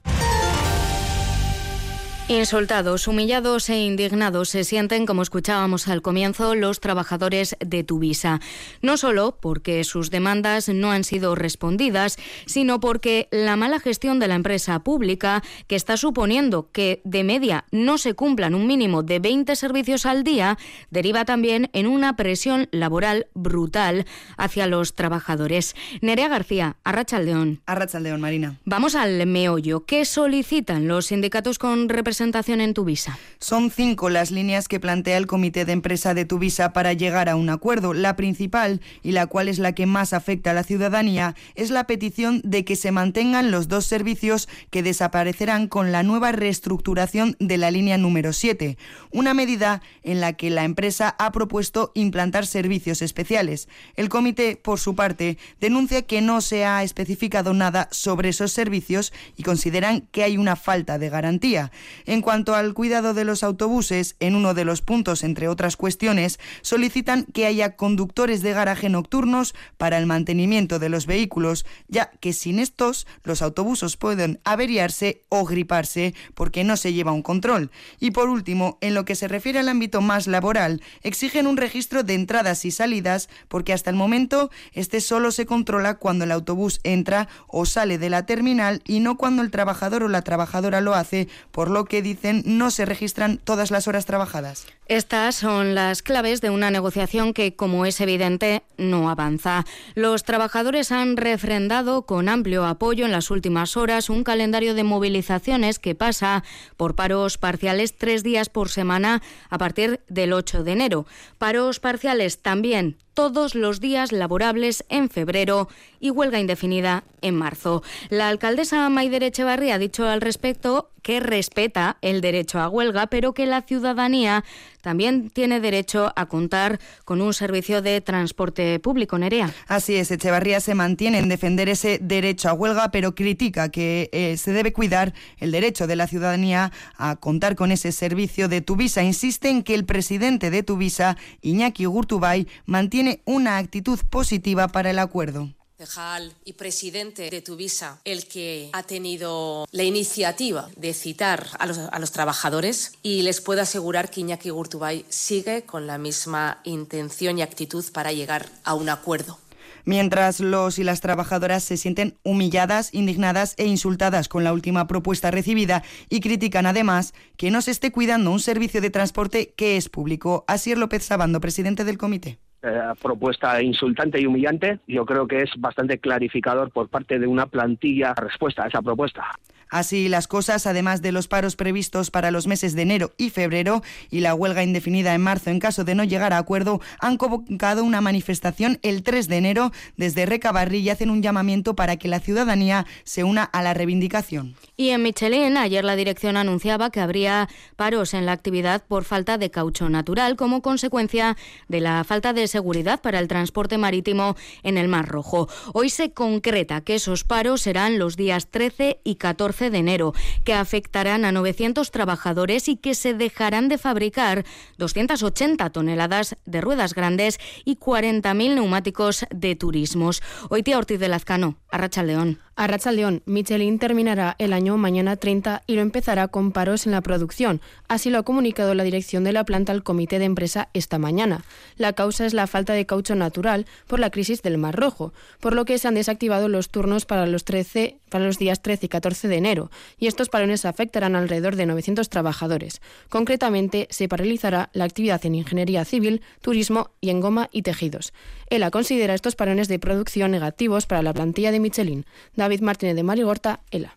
Insultados, 2.30 3.08
humillados 3.08 3.70
e 3.70 3.78
indignados 3.78 4.50
se 4.50 4.62
sienten, 4.62 5.06
como 5.06 5.22
escuchábamos 5.22 5.88
al 5.88 6.02
comienzo, 6.02 6.54
los 6.54 6.78
trabajadores 6.78 7.56
de 7.58 7.84
Tuvisa. 7.84 8.38
No 8.82 8.98
solo 8.98 9.38
porque 9.40 9.82
sus 9.82 10.10
demandas 10.10 10.68
no 10.68 10.92
han 10.92 11.04
sido 11.04 11.34
respondidas, 11.34 12.18
sino 12.44 12.80
porque 12.80 13.28
la 13.30 13.56
mala 13.56 13.80
gestión 13.80 14.18
de 14.18 14.28
la 14.28 14.34
empresa 14.34 14.78
pública, 14.80 15.42
que 15.68 15.76
está 15.76 15.96
suponiendo 15.96 16.68
que 16.70 17.00
de 17.04 17.24
media 17.24 17.64
no 17.72 17.96
se 17.96 18.12
cumplan 18.12 18.54
un 18.54 18.66
mínimo 18.66 19.02
de 19.02 19.20
20 19.20 19.56
servicios 19.56 20.04
al 20.04 20.22
día, 20.22 20.58
deriva 20.90 21.24
también 21.24 21.70
en 21.72 21.86
una 21.86 22.14
presión 22.14 22.68
laboral 22.72 23.28
brutal 23.32 24.04
hacia 24.36 24.66
los 24.66 24.94
trabajadores. 24.94 25.74
Nerea 26.02 26.28
García, 26.28 26.76
Arrachaldeón. 26.84 27.62
Arrachaldeón, 27.64 28.20
Marina. 28.20 28.58
Vamos 28.66 28.96
al 28.96 29.26
meollo. 29.26 29.86
¿Qué 29.86 30.04
solicitan 30.04 30.88
los 30.88 31.06
sindicatos 31.06 31.58
con 31.58 31.88
representación 31.88 32.17
representación 32.18 32.60
en 32.60 32.74
Tuvisa? 32.74 33.16
Son 33.38 33.70
cinco 33.70 34.10
las 34.10 34.32
líneas 34.32 34.66
que 34.66 34.80
plantea 34.80 35.16
el 35.16 35.28
comité 35.28 35.64
de 35.64 35.70
empresa 35.70 36.14
de 36.14 36.24
Tuvisa 36.24 36.72
para 36.72 36.92
llegar 36.92 37.28
a 37.28 37.36
un 37.36 37.48
acuerdo. 37.48 37.94
La 37.94 38.16
principal, 38.16 38.80
y 39.04 39.12
la 39.12 39.28
cual 39.28 39.48
es 39.48 39.60
la 39.60 39.72
que 39.72 39.86
más 39.86 40.12
afecta 40.12 40.50
a 40.50 40.54
la 40.54 40.64
ciudadanía, 40.64 41.36
es 41.54 41.70
la 41.70 41.84
petición 41.84 42.40
de 42.42 42.64
que 42.64 42.74
se 42.74 42.90
mantengan 42.90 43.52
los 43.52 43.68
dos 43.68 43.86
servicios 43.86 44.48
que 44.70 44.82
desaparecerán 44.82 45.68
con 45.68 45.92
la 45.92 46.02
nueva 46.02 46.32
reestructuración 46.32 47.36
de 47.38 47.56
la 47.56 47.70
línea 47.70 47.98
número 47.98 48.32
7, 48.32 48.76
una 49.12 49.32
medida 49.32 49.80
en 50.02 50.20
la 50.20 50.32
que 50.32 50.50
la 50.50 50.64
empresa 50.64 51.14
ha 51.20 51.30
propuesto 51.30 51.92
implantar 51.94 52.46
servicios 52.46 53.00
especiales. 53.00 53.68
El 53.94 54.08
comité, 54.08 54.56
por 54.56 54.80
su 54.80 54.96
parte, 54.96 55.38
denuncia 55.60 56.02
que 56.02 56.20
no 56.20 56.40
se 56.40 56.64
ha 56.64 56.82
especificado 56.82 57.54
nada 57.54 57.88
sobre 57.92 58.30
esos 58.30 58.50
servicios 58.50 59.12
y 59.36 59.44
consideran 59.44 60.00
que 60.10 60.24
hay 60.24 60.36
una 60.36 60.56
falta 60.56 60.98
de 60.98 61.10
garantía. 61.10 61.70
En 62.08 62.22
cuanto 62.22 62.54
al 62.54 62.72
cuidado 62.72 63.12
de 63.12 63.26
los 63.26 63.42
autobuses, 63.42 64.16
en 64.18 64.34
uno 64.34 64.54
de 64.54 64.64
los 64.64 64.80
puntos, 64.80 65.22
entre 65.22 65.46
otras 65.46 65.76
cuestiones, 65.76 66.40
solicitan 66.62 67.26
que 67.34 67.44
haya 67.44 67.76
conductores 67.76 68.40
de 68.40 68.54
garaje 68.54 68.88
nocturnos 68.88 69.54
para 69.76 69.98
el 69.98 70.06
mantenimiento 70.06 70.78
de 70.78 70.88
los 70.88 71.04
vehículos, 71.04 71.66
ya 71.86 72.10
que 72.18 72.32
sin 72.32 72.60
estos 72.60 73.06
los 73.24 73.42
autobuses 73.42 73.98
pueden 73.98 74.40
averiarse 74.44 75.22
o 75.28 75.44
griparse 75.44 76.14
porque 76.32 76.64
no 76.64 76.78
se 76.78 76.94
lleva 76.94 77.12
un 77.12 77.20
control. 77.20 77.70
Y 78.00 78.10
por 78.12 78.30
último, 78.30 78.78
en 78.80 78.94
lo 78.94 79.04
que 79.04 79.14
se 79.14 79.28
refiere 79.28 79.58
al 79.58 79.68
ámbito 79.68 80.00
más 80.00 80.26
laboral, 80.26 80.80
exigen 81.02 81.46
un 81.46 81.58
registro 81.58 82.04
de 82.04 82.14
entradas 82.14 82.64
y 82.64 82.70
salidas 82.70 83.28
porque 83.48 83.74
hasta 83.74 83.90
el 83.90 83.96
momento 83.96 84.50
este 84.72 85.02
solo 85.02 85.30
se 85.30 85.44
controla 85.44 85.98
cuando 85.98 86.24
el 86.24 86.32
autobús 86.32 86.80
entra 86.84 87.28
o 87.48 87.66
sale 87.66 87.98
de 87.98 88.08
la 88.08 88.24
terminal 88.24 88.80
y 88.86 89.00
no 89.00 89.18
cuando 89.18 89.42
el 89.42 89.50
trabajador 89.50 90.04
o 90.04 90.08
la 90.08 90.22
trabajadora 90.22 90.80
lo 90.80 90.94
hace, 90.94 91.28
por 91.50 91.68
lo 91.68 91.84
que 91.84 91.97
dicen 92.02 92.42
no 92.44 92.70
se 92.70 92.84
registran 92.84 93.38
todas 93.38 93.70
las 93.70 93.88
horas 93.88 94.06
trabajadas. 94.06 94.66
Estas 94.88 95.34
son 95.34 95.74
las 95.74 96.02
claves 96.02 96.40
de 96.40 96.48
una 96.48 96.70
negociación 96.70 97.34
que, 97.34 97.54
como 97.54 97.84
es 97.84 98.00
evidente, 98.00 98.62
no 98.78 99.10
avanza. 99.10 99.66
Los 99.94 100.24
trabajadores 100.24 100.92
han 100.92 101.18
refrendado 101.18 102.06
con 102.06 102.30
amplio 102.30 102.64
apoyo 102.64 103.04
en 103.04 103.12
las 103.12 103.30
últimas 103.30 103.76
horas 103.76 104.08
un 104.08 104.24
calendario 104.24 104.72
de 104.72 104.84
movilizaciones 104.84 105.78
que 105.78 105.94
pasa 105.94 106.42
por 106.78 106.94
paros 106.94 107.36
parciales 107.36 107.98
tres 107.98 108.22
días 108.22 108.48
por 108.48 108.70
semana 108.70 109.20
a 109.50 109.58
partir 109.58 110.00
del 110.08 110.32
8 110.32 110.64
de 110.64 110.72
enero. 110.72 111.06
Paros 111.36 111.80
parciales 111.80 112.40
también 112.40 112.96
todos 113.18 113.56
los 113.56 113.80
días 113.80 114.12
laborables 114.12 114.84
en 114.88 115.10
febrero 115.10 115.68
y 115.98 116.10
huelga 116.10 116.38
indefinida 116.38 117.02
en 117.20 117.34
marzo. 117.34 117.82
La 118.10 118.28
alcaldesa 118.28 118.88
Maider 118.90 119.24
Echevarría 119.24 119.74
ha 119.74 119.78
dicho 119.78 120.06
al 120.06 120.20
respecto 120.20 120.92
que 121.02 121.18
respeta 121.18 121.96
el 122.00 122.20
derecho 122.20 122.60
a 122.60 122.68
huelga, 122.68 123.08
pero 123.08 123.34
que 123.34 123.46
la 123.46 123.62
ciudadanía 123.62 124.44
también 124.88 125.28
tiene 125.28 125.60
derecho 125.60 126.14
a 126.16 126.24
contar 126.24 126.80
con 127.04 127.20
un 127.20 127.34
servicio 127.34 127.82
de 127.82 128.00
transporte 128.00 128.78
público, 128.78 129.18
Nerea. 129.18 129.52
Así 129.66 129.96
es, 129.96 130.10
Echevarría 130.10 130.60
se 130.60 130.74
mantiene 130.74 131.18
en 131.18 131.28
defender 131.28 131.68
ese 131.68 131.98
derecho 132.00 132.48
a 132.48 132.54
huelga, 132.54 132.90
pero 132.90 133.14
critica 133.14 133.68
que 133.68 134.08
eh, 134.12 134.38
se 134.38 134.52
debe 134.52 134.72
cuidar 134.72 135.12
el 135.36 135.50
derecho 135.50 135.86
de 135.86 135.96
la 135.96 136.06
ciudadanía 136.06 136.72
a 136.96 137.16
contar 137.16 137.54
con 137.54 137.70
ese 137.70 137.92
servicio 137.92 138.48
de 138.48 138.62
Tuvisa. 138.62 139.02
Insiste 139.02 139.50
en 139.50 139.62
que 139.62 139.74
el 139.74 139.84
presidente 139.84 140.50
de 140.50 140.62
Tuvisa, 140.62 141.18
Iñaki 141.42 141.84
Gurtubay, 141.84 142.48
mantiene 142.64 143.20
una 143.26 143.58
actitud 143.58 143.98
positiva 144.08 144.68
para 144.68 144.88
el 144.88 145.00
acuerdo 145.00 145.50
concejal 145.78 146.34
y 146.44 146.54
presidente 146.54 147.30
de 147.30 147.40
Tuvisa 147.40 148.00
el 148.04 148.26
que 148.26 148.68
ha 148.72 148.82
tenido 148.82 149.64
la 149.70 149.84
iniciativa 149.84 150.68
de 150.76 150.92
citar 150.92 151.46
a 151.60 151.66
los, 152.00 152.10
trabajadores 152.10 152.94
y 153.04 153.22
les 153.22 153.40
puedo 153.40 153.62
asegurar 153.62 154.10
que 154.10 154.20
Iñaki 154.22 154.50
Gurtubay 154.50 155.04
sigue 155.08 155.62
con 155.62 155.86
la 155.86 155.96
misma 155.96 156.60
intención 156.64 157.38
y 157.38 157.42
actitud 157.42 157.84
para 157.92 158.12
llegar 158.12 158.48
a 158.64 158.74
un 158.74 158.88
acuerdo 158.88 159.38
mientras 159.84 160.40
los 160.40 160.80
y 160.80 160.84
las 160.84 161.00
trabajadoras 161.00 161.62
se 161.62 161.76
sienten 161.76 162.18
humilladas, 162.24 162.92
indignadas 162.92 163.54
e 163.56 163.66
insultadas 163.66 164.28
con 164.28 164.42
la 164.42 164.52
última 164.52 164.88
propuesta 164.88 165.30
recibida 165.30 165.84
y 166.10 166.18
critican 166.18 166.66
además 166.66 167.14
que 167.36 167.52
no 167.52 167.62
se 167.62 167.70
esté 167.70 167.92
cuidando 167.92 168.32
un 168.32 168.40
servicio 168.40 168.80
de 168.80 168.90
transporte 168.90 169.54
que 169.56 169.76
es 169.76 169.88
público. 169.88 170.44
Asier 170.48 170.76
López 170.76 171.04
Sabando, 171.04 171.40
presidente 171.40 171.84
del 171.84 171.98
comité. 171.98 172.40
Eh, 172.60 172.80
propuesta 173.00 173.62
insultante 173.62 174.20
y 174.20 174.26
humillante, 174.26 174.80
yo 174.88 175.06
creo 175.06 175.28
que 175.28 175.42
es 175.42 175.50
bastante 175.58 175.98
clarificador 175.98 176.72
por 176.72 176.88
parte 176.88 177.20
de 177.20 177.26
una 177.28 177.46
plantilla 177.46 178.14
respuesta 178.14 178.64
a 178.64 178.66
esa 178.66 178.82
propuesta. 178.82 179.24
Así 179.70 180.08
las 180.08 180.28
cosas, 180.28 180.66
además 180.66 181.02
de 181.02 181.12
los 181.12 181.28
paros 181.28 181.56
previstos 181.56 182.10
para 182.10 182.30
los 182.30 182.46
meses 182.46 182.74
de 182.74 182.82
enero 182.82 183.12
y 183.18 183.30
febrero 183.30 183.82
y 184.10 184.20
la 184.20 184.34
huelga 184.34 184.62
indefinida 184.62 185.14
en 185.14 185.20
marzo 185.20 185.50
en 185.50 185.60
caso 185.60 185.84
de 185.84 185.94
no 185.94 186.04
llegar 186.04 186.32
a 186.32 186.38
acuerdo, 186.38 186.80
han 187.00 187.16
convocado 187.18 187.84
una 187.84 188.00
manifestación 188.00 188.78
el 188.82 189.02
3 189.02 189.28
de 189.28 189.36
enero 189.36 189.72
desde 189.96 190.26
Recabarri 190.26 190.78
y 190.78 190.90
hacen 190.90 191.10
un 191.10 191.22
llamamiento 191.22 191.74
para 191.74 191.96
que 191.96 192.08
la 192.08 192.20
ciudadanía 192.20 192.86
se 193.04 193.24
una 193.24 193.44
a 193.44 193.62
la 193.62 193.74
reivindicación. 193.74 194.54
Y 194.76 194.90
en 194.90 195.02
Michelin, 195.02 195.56
ayer 195.56 195.84
la 195.84 195.96
dirección 195.96 196.36
anunciaba 196.36 196.90
que 196.90 197.00
habría 197.00 197.48
paros 197.76 198.14
en 198.14 198.26
la 198.26 198.32
actividad 198.32 198.84
por 198.86 199.04
falta 199.04 199.36
de 199.36 199.50
caucho 199.50 199.88
natural 199.88 200.36
como 200.36 200.62
consecuencia 200.62 201.36
de 201.68 201.80
la 201.80 202.04
falta 202.04 202.32
de 202.32 202.48
seguridad 202.48 203.00
para 203.00 203.18
el 203.18 203.28
transporte 203.28 203.76
marítimo 203.76 204.36
en 204.62 204.78
el 204.78 204.88
Mar 204.88 205.08
Rojo. 205.08 205.48
Hoy 205.74 205.90
se 205.90 206.12
concreta 206.12 206.80
que 206.80 206.94
esos 206.94 207.24
paros 207.24 207.62
serán 207.62 207.98
los 207.98 208.16
días 208.16 208.48
13 208.50 209.00
y 209.04 209.16
14 209.16 209.57
de 209.58 209.78
enero, 209.78 210.14
que 210.44 210.54
afectarán 210.54 211.24
a 211.24 211.32
900 211.32 211.90
trabajadores 211.90 212.68
y 212.68 212.76
que 212.76 212.94
se 212.94 213.14
dejarán 213.14 213.68
de 213.68 213.78
fabricar 213.78 214.44
280 214.78 215.70
toneladas 215.70 216.36
de 216.46 216.60
ruedas 216.60 216.94
grandes 216.94 217.38
y 217.64 217.76
40.000 217.76 218.54
neumáticos 218.54 219.26
de 219.30 219.56
turismos. 219.56 220.22
Hoy 220.48 220.62
tía 220.62 220.78
Ortiz 220.78 221.00
de 221.00 221.08
Lazcano, 221.08 221.56
Arracha 221.70 222.02
León. 222.02 222.38
A 222.60 222.66
Racha 222.66 222.90
León, 222.90 223.22
Michelin 223.24 223.78
terminará 223.78 224.34
el 224.40 224.52
año 224.52 224.76
mañana 224.78 225.14
30 225.14 225.62
y 225.68 225.76
lo 225.76 225.80
empezará 225.80 226.26
con 226.26 226.50
paros 226.50 226.86
en 226.86 226.92
la 226.92 227.02
producción. 227.02 227.60
Así 227.86 228.10
lo 228.10 228.18
ha 228.18 228.24
comunicado 228.24 228.74
la 228.74 228.82
dirección 228.82 229.22
de 229.22 229.32
la 229.32 229.44
planta 229.44 229.70
al 229.70 229.84
comité 229.84 230.18
de 230.18 230.24
empresa 230.24 230.68
esta 230.74 230.98
mañana. 230.98 231.44
La 231.76 231.92
causa 231.92 232.26
es 232.26 232.34
la 232.34 232.48
falta 232.48 232.72
de 232.72 232.84
caucho 232.84 233.14
natural 233.14 233.66
por 233.86 234.00
la 234.00 234.10
crisis 234.10 234.42
del 234.42 234.58
Mar 234.58 234.74
Rojo, 234.74 235.12
por 235.38 235.54
lo 235.54 235.64
que 235.64 235.78
se 235.78 235.86
han 235.86 235.94
desactivado 235.94 236.48
los 236.48 236.68
turnos 236.70 237.06
para 237.06 237.28
los, 237.28 237.44
13, 237.44 238.00
para 238.08 238.24
los 238.24 238.40
días 238.40 238.60
13 238.60 238.86
y 238.86 238.88
14 238.88 239.28
de 239.28 239.36
enero, 239.36 239.70
y 239.96 240.08
estos 240.08 240.28
parones 240.28 240.64
afectarán 240.64 241.14
alrededor 241.14 241.54
de 241.54 241.66
900 241.66 242.08
trabajadores. 242.08 242.82
Concretamente, 243.08 243.86
se 243.90 244.08
paralizará 244.08 244.68
la 244.72 244.82
actividad 244.82 245.24
en 245.24 245.36
ingeniería 245.36 245.84
civil, 245.84 246.22
turismo 246.42 246.90
y 247.00 247.10
en 247.10 247.20
goma 247.20 247.50
y 247.52 247.62
tejidos. 247.62 248.12
ELA 248.50 248.72
considera 248.72 249.14
estos 249.14 249.36
parones 249.36 249.68
de 249.68 249.78
producción 249.78 250.32
negativos 250.32 250.86
para 250.86 251.02
la 251.02 251.12
plantilla 251.12 251.52
de 251.52 251.60
Michelin. 251.60 252.04
David 252.48 252.62
Martínez 252.62 252.96
de 252.96 253.02
Marigorta, 253.02 253.60
ELA. 253.70 253.94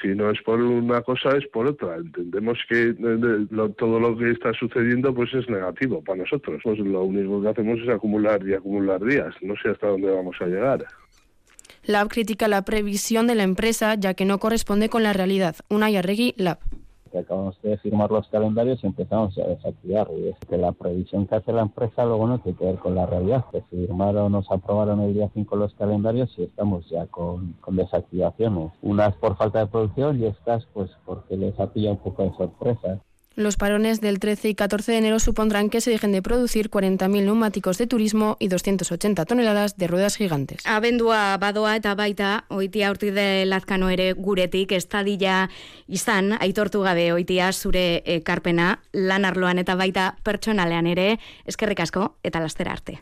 Si 0.00 0.08
no 0.08 0.30
es 0.30 0.40
por 0.40 0.58
una 0.62 1.02
cosa, 1.02 1.36
es 1.36 1.46
por 1.48 1.66
otra. 1.66 1.96
Entendemos 1.96 2.58
que 2.66 2.94
todo 3.76 4.00
lo 4.00 4.16
que 4.16 4.30
está 4.30 4.50
sucediendo 4.54 5.14
pues 5.14 5.32
es 5.34 5.46
negativo 5.50 6.02
para 6.02 6.22
nosotros. 6.22 6.58
Pues 6.64 6.78
lo 6.78 7.02
único 7.02 7.42
que 7.42 7.48
hacemos 7.50 7.78
es 7.80 7.88
acumular 7.90 8.40
y 8.48 8.54
acumular 8.54 9.04
días. 9.04 9.34
No 9.42 9.54
sé 9.62 9.68
hasta 9.68 9.88
dónde 9.88 10.10
vamos 10.10 10.36
a 10.40 10.46
llegar. 10.46 10.86
Lab 11.84 12.08
critica 12.08 12.48
la 12.48 12.64
previsión 12.64 13.26
de 13.26 13.34
la 13.34 13.42
empresa 13.42 13.94
ya 13.94 14.14
que 14.14 14.24
no 14.24 14.38
corresponde 14.38 14.88
con 14.88 15.02
la 15.02 15.12
realidad. 15.12 15.56
Una 15.68 15.90
Yarregui 15.90 16.32
Lab 16.38 16.60
que 17.12 17.18
acabamos 17.18 17.60
de 17.62 17.76
firmar 17.78 18.10
los 18.10 18.26
calendarios 18.28 18.82
y 18.82 18.86
empezamos 18.86 19.38
a 19.38 19.46
desactivar. 19.46 20.08
Y 20.16 20.28
es 20.28 20.36
que 20.48 20.56
la 20.56 20.72
previsión 20.72 21.26
que 21.26 21.36
hace 21.36 21.52
la 21.52 21.62
empresa 21.62 22.04
luego 22.04 22.26
no 22.26 22.38
tiene 22.40 22.58
que 22.58 22.64
ver 22.64 22.78
con 22.78 22.94
la 22.94 23.06
realidad. 23.06 23.44
Que 23.52 23.60
firmaron, 23.62 24.32
nos 24.32 24.50
aprobaron 24.50 25.00
el 25.00 25.14
día 25.14 25.30
5 25.32 25.54
los 25.56 25.74
calendarios 25.74 26.32
y 26.38 26.44
estamos 26.44 26.88
ya 26.88 27.06
con, 27.06 27.52
con 27.60 27.76
desactivaciones. 27.76 28.72
Unas 28.80 29.14
por 29.16 29.36
falta 29.36 29.60
de 29.60 29.66
producción 29.66 30.20
y 30.20 30.26
estas 30.26 30.66
pues 30.72 30.90
porque 31.04 31.36
les 31.36 31.58
ha 31.60 31.72
pillado 31.72 31.96
un 31.96 32.02
poco 32.02 32.22
de 32.24 32.32
sorpresa. 32.36 33.00
Los 33.34 33.56
parones 33.56 34.00
del 34.00 34.18
13 34.18 34.50
y 34.50 34.54
14 34.54 34.92
de 34.92 34.98
enero 34.98 35.18
supondrán 35.18 35.70
que 35.70 35.80
se 35.80 35.90
dejen 35.90 36.12
de 36.12 36.22
producir 36.22 36.70
40.000 36.70 37.24
neumáticos 37.24 37.78
de 37.78 37.86
turismo 37.86 38.36
y 38.38 38.48
280 38.48 39.24
toneladas 39.24 39.76
de 39.76 39.86
ruedas 39.86 40.16
gigantes. 40.16 40.62
Abendua 40.66 41.36
badoa 41.38 41.76
eta 41.76 41.94
baita 41.94 42.44
oitia 42.48 42.90
urtide 42.90 43.46
lazkano 43.46 43.88
ere 43.88 44.12
guretik 44.12 44.72
estadilla 44.72 45.48
izan 45.88 46.36
aitortu 46.40 46.82
gabe 46.84 47.12
oitia 47.12 47.52
zure 47.52 48.02
ekarpena 48.04 48.82
lan 48.92 49.24
arloan 49.24 49.58
eta 49.58 49.76
baita 49.76 50.16
pertsonalean 50.22 50.86
ere 50.86 51.18
eskerrik 51.46 51.80
asko 51.80 52.16
eta 52.22 52.40
lastera 52.40 52.72
arte. 52.72 53.00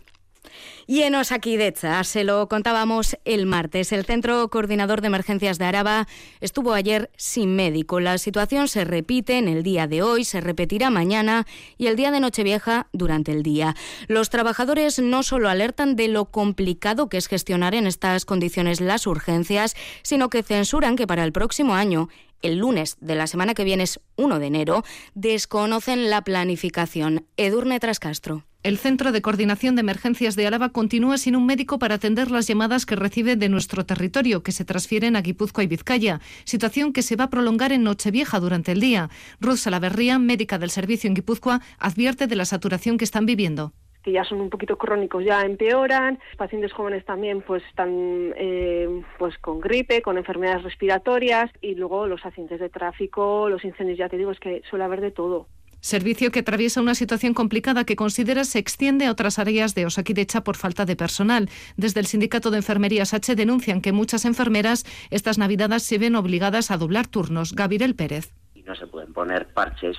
Y 0.90 1.04
en 1.04 1.14
Osakidecha, 1.14 2.02
se 2.02 2.24
lo 2.24 2.48
contábamos 2.48 3.16
el 3.24 3.46
martes, 3.46 3.92
el 3.92 4.04
Centro 4.04 4.50
Coordinador 4.50 5.02
de 5.02 5.06
Emergencias 5.06 5.56
de 5.56 5.64
Araba 5.64 6.08
estuvo 6.40 6.72
ayer 6.72 7.12
sin 7.16 7.54
médico. 7.54 8.00
La 8.00 8.18
situación 8.18 8.66
se 8.66 8.84
repite 8.84 9.38
en 9.38 9.46
el 9.46 9.62
día 9.62 9.86
de 9.86 10.02
hoy, 10.02 10.24
se 10.24 10.40
repetirá 10.40 10.90
mañana 10.90 11.46
y 11.78 11.86
el 11.86 11.94
día 11.94 12.10
de 12.10 12.18
Nochevieja 12.18 12.88
durante 12.92 13.30
el 13.30 13.44
día. 13.44 13.76
Los 14.08 14.30
trabajadores 14.30 14.98
no 14.98 15.22
solo 15.22 15.48
alertan 15.48 15.94
de 15.94 16.08
lo 16.08 16.24
complicado 16.24 17.08
que 17.08 17.18
es 17.18 17.28
gestionar 17.28 17.76
en 17.76 17.86
estas 17.86 18.24
condiciones 18.24 18.80
las 18.80 19.06
urgencias, 19.06 19.76
sino 20.02 20.28
que 20.28 20.42
censuran 20.42 20.96
que 20.96 21.06
para 21.06 21.22
el 21.22 21.30
próximo 21.30 21.76
año 21.76 22.08
el 22.42 22.56
lunes 22.58 22.96
de 23.00 23.14
la 23.14 23.28
semana 23.28 23.54
que 23.54 23.62
viene 23.62 23.84
es 23.84 24.00
1 24.16 24.40
de 24.40 24.46
enero, 24.48 24.82
desconocen 25.14 26.10
la 26.10 26.22
planificación. 26.22 27.26
Edurne 27.36 27.78
Trascastro. 27.78 28.44
El 28.62 28.76
Centro 28.76 29.10
de 29.10 29.22
Coordinación 29.22 29.74
de 29.74 29.80
Emergencias 29.80 30.36
de 30.36 30.46
Álava 30.46 30.68
continúa 30.68 31.16
sin 31.16 31.34
un 31.34 31.46
médico 31.46 31.78
para 31.78 31.94
atender 31.94 32.30
las 32.30 32.46
llamadas 32.46 32.84
que 32.84 32.94
recibe 32.94 33.34
de 33.34 33.48
nuestro 33.48 33.86
territorio, 33.86 34.42
que 34.42 34.52
se 34.52 34.66
transfieren 34.66 35.16
a 35.16 35.22
Guipúzcoa 35.22 35.64
y 35.64 35.66
Vizcaya, 35.66 36.20
situación 36.44 36.92
que 36.92 37.00
se 37.00 37.16
va 37.16 37.24
a 37.24 37.30
prolongar 37.30 37.72
en 37.72 37.84
Nochevieja 37.84 38.38
durante 38.38 38.72
el 38.72 38.80
día. 38.80 39.08
Ruth 39.40 39.56
Salaverría, 39.56 40.18
médica 40.18 40.58
del 40.58 40.68
servicio 40.68 41.08
en 41.08 41.14
Guipúzcoa, 41.14 41.62
advierte 41.78 42.26
de 42.26 42.36
la 42.36 42.44
saturación 42.44 42.98
que 42.98 43.04
están 43.04 43.24
viviendo 43.24 43.72
que 44.02 44.12
ya 44.12 44.24
son 44.24 44.40
un 44.40 44.48
poquito 44.48 44.78
crónicos 44.78 45.22
ya 45.22 45.42
empeoran, 45.42 46.18
pacientes 46.38 46.72
jóvenes 46.72 47.04
también 47.04 47.42
pues 47.42 47.62
están 47.68 48.32
eh, 48.34 49.02
pues 49.18 49.36
con 49.38 49.60
gripe, 49.60 50.00
con 50.00 50.16
enfermedades 50.16 50.62
respiratorias 50.62 51.50
y 51.60 51.74
luego 51.74 52.06
los 52.06 52.24
accidentes 52.24 52.60
de 52.60 52.70
tráfico, 52.70 53.50
los 53.50 53.62
incendios, 53.62 53.98
ya 53.98 54.08
te 54.08 54.16
digo, 54.16 54.30
es 54.30 54.40
que 54.40 54.62
suele 54.70 54.86
haber 54.86 55.02
de 55.02 55.10
todo. 55.10 55.48
Servicio 55.80 56.30
que 56.30 56.40
atraviesa 56.40 56.82
una 56.82 56.94
situación 56.94 57.32
complicada 57.32 57.84
que 57.84 57.96
considera 57.96 58.44
se 58.44 58.58
extiende 58.58 59.06
a 59.06 59.10
otras 59.10 59.38
áreas 59.38 59.74
de 59.74 59.86
Osakidecha 59.86 60.44
por 60.44 60.56
falta 60.56 60.84
de 60.84 60.94
personal. 60.94 61.48
Desde 61.76 62.00
el 62.00 62.06
Sindicato 62.06 62.50
de 62.50 62.58
Enfermerías 62.58 63.14
H 63.14 63.34
denuncian 63.34 63.80
que 63.80 63.92
muchas 63.92 64.26
enfermeras 64.26 64.84
estas 65.10 65.38
navidades 65.38 65.82
se 65.82 65.98
ven 65.98 66.16
obligadas 66.16 66.70
a 66.70 66.76
doblar 66.76 67.06
turnos. 67.06 67.54
Gabriel 67.54 67.94
Pérez. 67.94 68.34
Y 68.54 68.62
no 68.62 68.74
se 68.74 68.86
pueden 68.86 69.14
poner 69.14 69.54
parches 69.54 69.96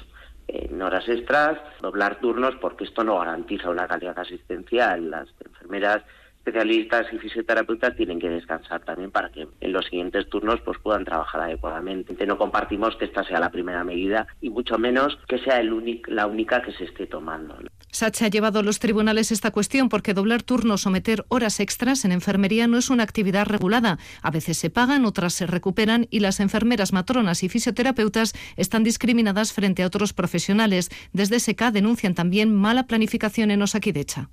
en 0.48 0.82
horas 0.82 1.08
extras, 1.08 1.58
doblar 1.82 2.20
turnos, 2.20 2.56
porque 2.62 2.84
esto 2.84 3.04
no 3.04 3.18
garantiza 3.18 3.70
una 3.70 3.88
calidad 3.88 4.20
asistencial. 4.20 5.10
Las 5.10 5.30
enfermeras 5.44 6.04
especialistas 6.42 7.06
y 7.14 7.20
fisioterapeutas 7.20 7.96
tienen 7.96 8.20
que 8.20 8.30
descansar 8.30 8.84
también 8.84 9.12
para 9.12 9.30
que 9.30 9.48
en 9.60 9.72
los 9.72 9.86
siguientes 9.86 10.28
turnos 10.30 10.60
pues 10.62 10.80
puedan 10.80 11.06
trabajar 11.06 11.42
adecuadamente. 11.42 12.26
No 12.26 12.38
compartimos 12.38 12.96
que 12.98 13.06
esta 13.06 13.24
sea 13.24 13.40
la 13.40 13.52
primera 13.52 13.84
medida 13.84 14.28
y 14.42 14.50
mucho 14.50 14.78
menos 14.78 15.18
que 15.28 15.38
sea 15.40 15.62
la 16.08 16.26
única 16.26 16.62
que 16.62 16.72
se 16.74 16.86
esté 16.86 17.06
tomando. 17.06 17.58
Sacha 17.92 18.26
ha 18.26 18.30
llevado 18.30 18.60
a 18.60 18.64
los 18.64 18.80
tribunales 18.80 19.32
esta 19.32 19.52
cuestión 19.52 19.90
porque 19.90 20.14
doblar 20.14 20.42
turnos 20.42 20.88
o 20.88 20.90
meter 20.90 21.26
horas 21.28 21.60
extras 21.60 22.06
en 22.06 22.12
enfermería 22.12 22.68
no 22.68 22.78
es 22.78 22.90
una 22.90 23.04
actividad 23.04 23.46
regulada. 23.46 24.00
A 24.22 24.32
veces 24.32 24.58
se 24.58 24.70
pagan, 24.70 25.06
otras 25.06 25.34
se 25.34 25.46
recuperan 25.46 26.08
y 26.10 26.22
las 26.22 26.40
enfermeras, 26.40 26.94
matronas 26.94 27.44
y 27.44 27.50
fisioterapeutas 27.50 28.34
están 28.56 28.84
discriminadas 28.84 29.54
frente 29.54 29.84
a 29.84 29.88
otros 29.88 30.14
profesionales. 30.14 30.90
Desde 31.14 31.40
SK 31.40 31.72
denuncian 31.72 32.16
también 32.16 32.56
mala 32.56 32.88
planificación 32.88 33.52
en 33.52 33.62
Osakidecha. 33.62 34.30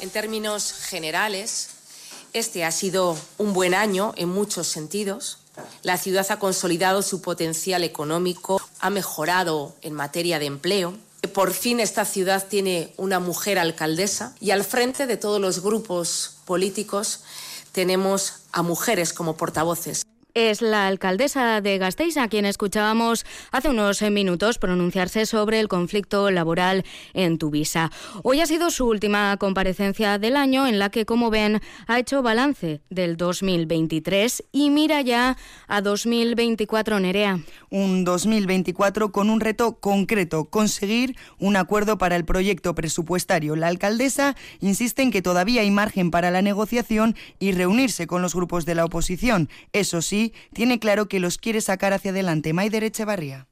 En 0.00 0.10
términos 0.10 0.72
generales, 0.72 1.70
este 2.32 2.64
ha 2.64 2.70
sido 2.70 3.16
un 3.36 3.52
buen 3.52 3.74
año 3.74 4.12
en 4.16 4.28
muchos 4.28 4.68
sentidos. 4.68 5.38
La 5.82 5.98
ciudad 5.98 6.26
ha 6.30 6.38
consolidado 6.38 7.02
su 7.02 7.20
potencial 7.20 7.82
económico, 7.82 8.62
ha 8.78 8.90
mejorado 8.90 9.74
en 9.82 9.94
materia 9.94 10.38
de 10.38 10.46
empleo. 10.46 10.96
Por 11.32 11.52
fin 11.52 11.80
esta 11.80 12.04
ciudad 12.04 12.46
tiene 12.46 12.94
una 12.96 13.18
mujer 13.18 13.58
alcaldesa 13.58 14.36
y 14.40 14.52
al 14.52 14.62
frente 14.62 15.08
de 15.08 15.16
todos 15.16 15.40
los 15.40 15.62
grupos 15.62 16.36
políticos 16.44 17.20
tenemos 17.72 18.34
a 18.52 18.62
mujeres 18.62 19.12
como 19.12 19.36
portavoces 19.36 20.04
es 20.38 20.62
la 20.62 20.86
alcaldesa 20.86 21.60
de 21.60 21.78
Gasteiz, 21.78 22.16
a 22.16 22.28
quien 22.28 22.46
escuchábamos 22.46 23.26
hace 23.50 23.70
unos 23.70 24.00
minutos 24.02 24.58
pronunciarse 24.58 25.26
sobre 25.26 25.58
el 25.58 25.66
conflicto 25.66 26.30
laboral 26.30 26.84
en 27.12 27.38
Tuvisa. 27.38 27.90
Hoy 28.22 28.40
ha 28.40 28.46
sido 28.46 28.70
su 28.70 28.86
última 28.86 29.36
comparecencia 29.38 30.18
del 30.18 30.36
año 30.36 30.68
en 30.68 30.78
la 30.78 30.90
que, 30.90 31.04
como 31.06 31.30
ven, 31.30 31.60
ha 31.88 31.98
hecho 31.98 32.22
balance 32.22 32.80
del 32.88 33.16
2023 33.16 34.44
y 34.52 34.70
mira 34.70 35.00
ya 35.00 35.36
a 35.66 35.80
2024, 35.80 37.00
Nerea. 37.00 37.40
Un 37.70 38.04
2024 38.04 39.10
con 39.10 39.30
un 39.30 39.40
reto 39.40 39.80
concreto, 39.80 40.44
conseguir 40.44 41.16
un 41.38 41.56
acuerdo 41.56 41.98
para 41.98 42.14
el 42.14 42.24
proyecto 42.24 42.76
presupuestario. 42.76 43.56
La 43.56 43.66
alcaldesa 43.66 44.36
insiste 44.60 45.02
en 45.02 45.10
que 45.10 45.20
todavía 45.20 45.62
hay 45.62 45.70
margen 45.72 46.12
para 46.12 46.30
la 46.30 46.42
negociación 46.42 47.16
y 47.40 47.50
reunirse 47.52 48.06
con 48.06 48.22
los 48.22 48.36
grupos 48.36 48.64
de 48.66 48.76
la 48.76 48.84
oposición. 48.84 49.48
Eso 49.72 50.00
sí, 50.00 50.27
tiene 50.52 50.78
claro 50.78 51.08
que 51.08 51.20
los 51.20 51.38
quiere 51.38 51.60
sacar 51.60 51.92
hacia 51.92 52.10
adelante. 52.10 52.52
Maider 52.52 52.84
Echevarría 52.84 53.48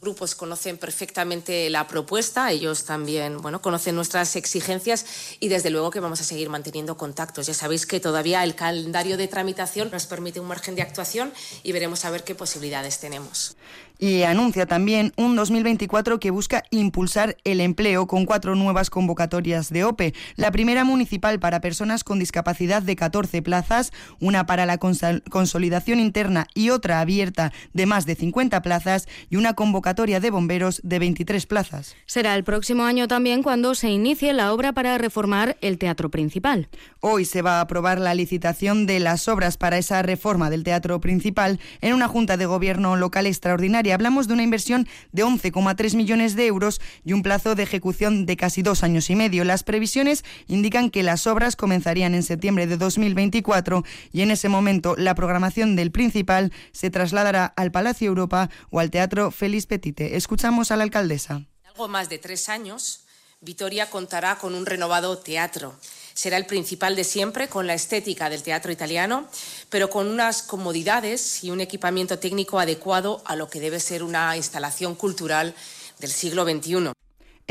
grupos 0.00 0.34
conocen 0.34 0.78
perfectamente 0.78 1.68
la 1.70 1.86
propuesta, 1.86 2.50
ellos 2.50 2.84
también 2.84 3.38
bueno, 3.38 3.60
conocen 3.60 3.94
nuestras 3.94 4.34
exigencias 4.36 5.04
y 5.40 5.48
desde 5.48 5.70
luego 5.70 5.90
que 5.90 6.00
vamos 6.00 6.20
a 6.20 6.24
seguir 6.24 6.48
manteniendo 6.48 6.96
contactos. 6.96 7.46
Ya 7.46 7.54
sabéis 7.54 7.86
que 7.86 8.00
todavía 8.00 8.42
el 8.42 8.54
calendario 8.54 9.16
de 9.16 9.28
tramitación 9.28 9.90
nos 9.92 10.06
permite 10.06 10.40
un 10.40 10.48
margen 10.48 10.74
de 10.74 10.82
actuación 10.82 11.32
y 11.62 11.72
veremos 11.72 12.04
a 12.04 12.10
ver 12.10 12.24
qué 12.24 12.34
posibilidades 12.34 12.98
tenemos 12.98 13.56
y 14.00 14.22
anuncia 14.22 14.64
también 14.66 15.12
un 15.16 15.36
2024 15.36 16.18
que 16.18 16.30
busca 16.30 16.64
impulsar 16.70 17.36
el 17.44 17.60
empleo 17.60 18.06
con 18.06 18.24
cuatro 18.24 18.54
nuevas 18.54 18.88
convocatorias 18.88 19.70
de 19.70 19.84
OPE. 19.84 20.14
La 20.36 20.50
primera 20.50 20.84
municipal 20.84 21.38
para 21.38 21.60
personas 21.60 22.02
con 22.02 22.18
discapacidad 22.18 22.82
de 22.82 22.96
14 22.96 23.42
plazas, 23.42 23.92
una 24.18 24.46
para 24.46 24.64
la 24.64 24.78
consolidación 24.78 26.00
interna 26.00 26.46
y 26.54 26.70
otra 26.70 27.00
abierta 27.00 27.52
de 27.74 27.84
más 27.84 28.06
de 28.06 28.14
50 28.14 28.62
plazas 28.62 29.06
y 29.28 29.36
una 29.36 29.52
convocatoria 29.54 30.18
de 30.18 30.30
bomberos 30.30 30.80
de 30.82 30.98
23 30.98 31.44
plazas. 31.46 31.94
Será 32.06 32.34
el 32.34 32.44
próximo 32.44 32.84
año 32.84 33.06
también 33.06 33.42
cuando 33.42 33.74
se 33.74 33.90
inicie 33.90 34.32
la 34.32 34.54
obra 34.54 34.72
para 34.72 34.96
reformar 34.96 35.58
el 35.60 35.76
teatro 35.76 36.10
principal. 36.10 36.68
Hoy 37.00 37.26
se 37.26 37.42
va 37.42 37.58
a 37.58 37.60
aprobar 37.62 38.00
la 38.00 38.14
licitación 38.14 38.86
de 38.86 38.98
las 38.98 39.28
obras 39.28 39.58
para 39.58 39.76
esa 39.76 40.00
reforma 40.00 40.48
del 40.48 40.64
teatro 40.64 41.00
principal 41.00 41.60
en 41.82 41.92
una 41.92 42.08
junta 42.08 42.38
de 42.38 42.46
gobierno 42.46 42.96
local 42.96 43.26
extraordinaria 43.26 43.89
hablamos 43.92 44.28
de 44.28 44.34
una 44.34 44.42
inversión 44.42 44.88
de 45.12 45.24
11,3 45.24 45.96
millones 45.96 46.36
de 46.36 46.46
euros 46.46 46.80
y 47.04 47.12
un 47.12 47.22
plazo 47.22 47.54
de 47.54 47.62
ejecución 47.62 48.26
de 48.26 48.36
casi 48.36 48.62
dos 48.62 48.82
años 48.82 49.10
y 49.10 49.16
medio. 49.16 49.44
Las 49.44 49.62
previsiones 49.62 50.24
indican 50.46 50.90
que 50.90 51.02
las 51.02 51.26
obras 51.26 51.56
comenzarían 51.56 52.14
en 52.14 52.22
septiembre 52.22 52.66
de 52.66 52.76
2024 52.76 53.84
y 54.12 54.22
en 54.22 54.30
ese 54.30 54.48
momento 54.48 54.94
la 54.96 55.14
programación 55.14 55.76
del 55.76 55.90
principal 55.90 56.52
se 56.72 56.90
trasladará 56.90 57.46
al 57.56 57.70
Palacio 57.70 58.08
Europa 58.08 58.50
o 58.70 58.80
al 58.80 58.90
Teatro 58.90 59.30
Félix 59.30 59.66
Petite. 59.66 60.16
Escuchamos 60.16 60.70
a 60.70 60.76
la 60.76 60.84
alcaldesa. 60.84 61.42
Algo 61.64 61.88
más 61.88 62.08
de 62.08 62.18
tres 62.18 62.48
años, 62.48 63.04
Vitoria 63.40 63.88
contará 63.88 64.36
con 64.36 64.54
un 64.54 64.66
renovado 64.66 65.18
teatro 65.18 65.74
será 66.14 66.36
el 66.36 66.46
principal 66.46 66.96
de 66.96 67.04
siempre, 67.04 67.48
con 67.48 67.66
la 67.66 67.74
estética 67.74 68.30
del 68.30 68.42
teatro 68.42 68.72
italiano, 68.72 69.28
pero 69.68 69.90
con 69.90 70.08
unas 70.08 70.42
comodidades 70.42 71.44
y 71.44 71.50
un 71.50 71.60
equipamiento 71.60 72.18
técnico 72.18 72.58
adecuado 72.58 73.22
a 73.24 73.36
lo 73.36 73.48
que 73.48 73.60
debe 73.60 73.80
ser 73.80 74.02
una 74.02 74.36
instalación 74.36 74.94
cultural 74.94 75.54
del 75.98 76.10
siglo 76.10 76.44
XXI. 76.44 76.92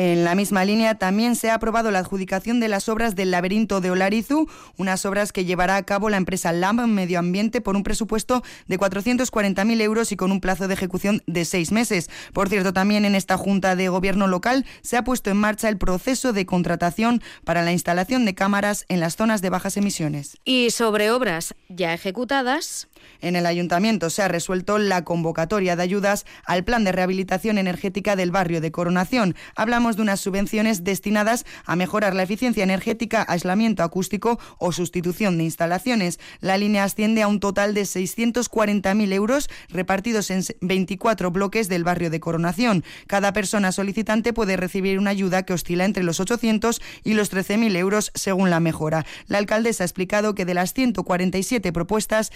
En 0.01 0.23
la 0.23 0.33
misma 0.33 0.63
línea 0.63 0.95
también 0.95 1.35
se 1.35 1.49
ha 1.49 1.55
aprobado 1.55 1.91
la 1.91 1.99
adjudicación 1.99 2.61
de 2.61 2.69
las 2.69 2.87
obras 2.87 3.17
del 3.17 3.31
laberinto 3.31 3.81
de 3.81 3.91
Olarizu, 3.91 4.47
unas 4.77 5.05
obras 5.05 5.33
que 5.33 5.43
llevará 5.43 5.75
a 5.75 5.83
cabo 5.83 6.09
la 6.09 6.15
empresa 6.15 6.53
LAMB 6.53 6.87
Medio 6.87 7.19
Ambiente 7.19 7.59
por 7.59 7.75
un 7.75 7.83
presupuesto 7.83 8.41
de 8.67 8.79
440.000 8.79 9.81
euros 9.81 10.13
y 10.13 10.15
con 10.15 10.31
un 10.31 10.39
plazo 10.39 10.69
de 10.69 10.73
ejecución 10.73 11.21
de 11.27 11.43
seis 11.43 11.73
meses. 11.73 12.09
Por 12.31 12.47
cierto, 12.47 12.71
también 12.71 13.03
en 13.03 13.13
esta 13.13 13.35
Junta 13.35 13.75
de 13.75 13.89
Gobierno 13.89 14.27
local 14.27 14.65
se 14.83 14.95
ha 14.95 15.03
puesto 15.03 15.31
en 15.31 15.35
marcha 15.35 15.67
el 15.67 15.77
proceso 15.77 16.31
de 16.31 16.45
contratación 16.45 17.21
para 17.43 17.61
la 17.61 17.73
instalación 17.73 18.23
de 18.23 18.35
cámaras 18.35 18.85
en 18.87 19.01
las 19.01 19.17
zonas 19.17 19.41
de 19.41 19.49
bajas 19.49 19.75
emisiones. 19.75 20.37
Y 20.45 20.69
sobre 20.71 21.11
obras 21.11 21.55
ya 21.67 21.93
ejecutadas. 21.93 22.87
En 23.21 23.35
el 23.35 23.45
ayuntamiento 23.45 24.09
se 24.09 24.21
ha 24.21 24.27
resuelto 24.27 24.77
la 24.77 25.03
convocatoria 25.03 25.75
de 25.75 25.83
ayudas 25.83 26.25
al 26.45 26.63
plan 26.63 26.83
de 26.83 26.91
rehabilitación 26.91 27.57
energética 27.57 28.15
del 28.15 28.31
barrio 28.31 28.61
de 28.61 28.71
Coronación. 28.71 29.35
Hablamos 29.55 29.95
de 29.95 30.01
unas 30.03 30.19
subvenciones 30.19 30.83
destinadas 30.83 31.45
a 31.65 31.75
mejorar 31.75 32.15
la 32.15 32.23
eficiencia 32.23 32.63
energética, 32.63 33.25
aislamiento 33.27 33.83
acústico 33.83 34.39
o 34.57 34.71
sustitución 34.71 35.37
de 35.37 35.43
instalaciones. 35.43 36.19
La 36.39 36.57
línea 36.57 36.83
asciende 36.83 37.21
a 37.21 37.27
un 37.27 37.39
total 37.39 37.73
de 37.73 37.83
640.000 37.83 39.13
euros 39.13 39.49
repartidos 39.69 40.31
en 40.31 40.43
24 40.61 41.31
bloques 41.31 41.69
del 41.69 41.83
barrio 41.83 42.09
de 42.09 42.19
Coronación. 42.19 42.83
Cada 43.07 43.33
persona 43.33 43.71
solicitante 43.71 44.33
puede 44.33 44.57
recibir 44.57 44.99
una 44.99 45.11
ayuda 45.11 45.43
que 45.43 45.53
oscila 45.53 45.85
entre 45.85 46.03
los 46.03 46.19
800 46.19 46.81
y 47.03 47.13
los 47.13 47.31
13.000 47.31 47.75
euros 47.75 48.11
según 48.15 48.49
la 48.49 48.59
mejora. 48.59 49.05
La 49.27 49.37
alcaldesa 49.37 49.83
ha 49.83 49.85
explicado 49.85 50.35
que 50.35 50.45
de 50.45 50.53
las 50.53 50.73
147 50.73 51.71
propuestas, 51.71 52.31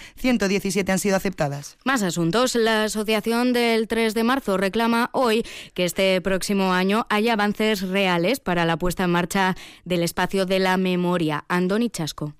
117 0.54 0.92
han 0.92 0.98
sido 0.98 1.16
aceptadas. 1.16 1.76
Más 1.84 2.02
asuntos. 2.02 2.54
La 2.54 2.84
Asociación 2.84 3.52
del 3.52 3.88
3 3.88 4.14
de 4.14 4.24
marzo 4.24 4.56
reclama 4.56 5.10
hoy 5.12 5.44
que 5.74 5.84
este 5.84 6.20
próximo 6.20 6.72
año 6.72 7.06
haya 7.10 7.32
avances 7.32 7.82
reales 7.82 8.40
para 8.40 8.64
la 8.64 8.76
puesta 8.76 9.04
en 9.04 9.10
marcha 9.10 9.56
del 9.84 10.02
espacio 10.02 10.46
de 10.46 10.58
la 10.58 10.76
memoria. 10.76 11.44
Andoni 11.48 11.90
Chasco. 11.90 12.34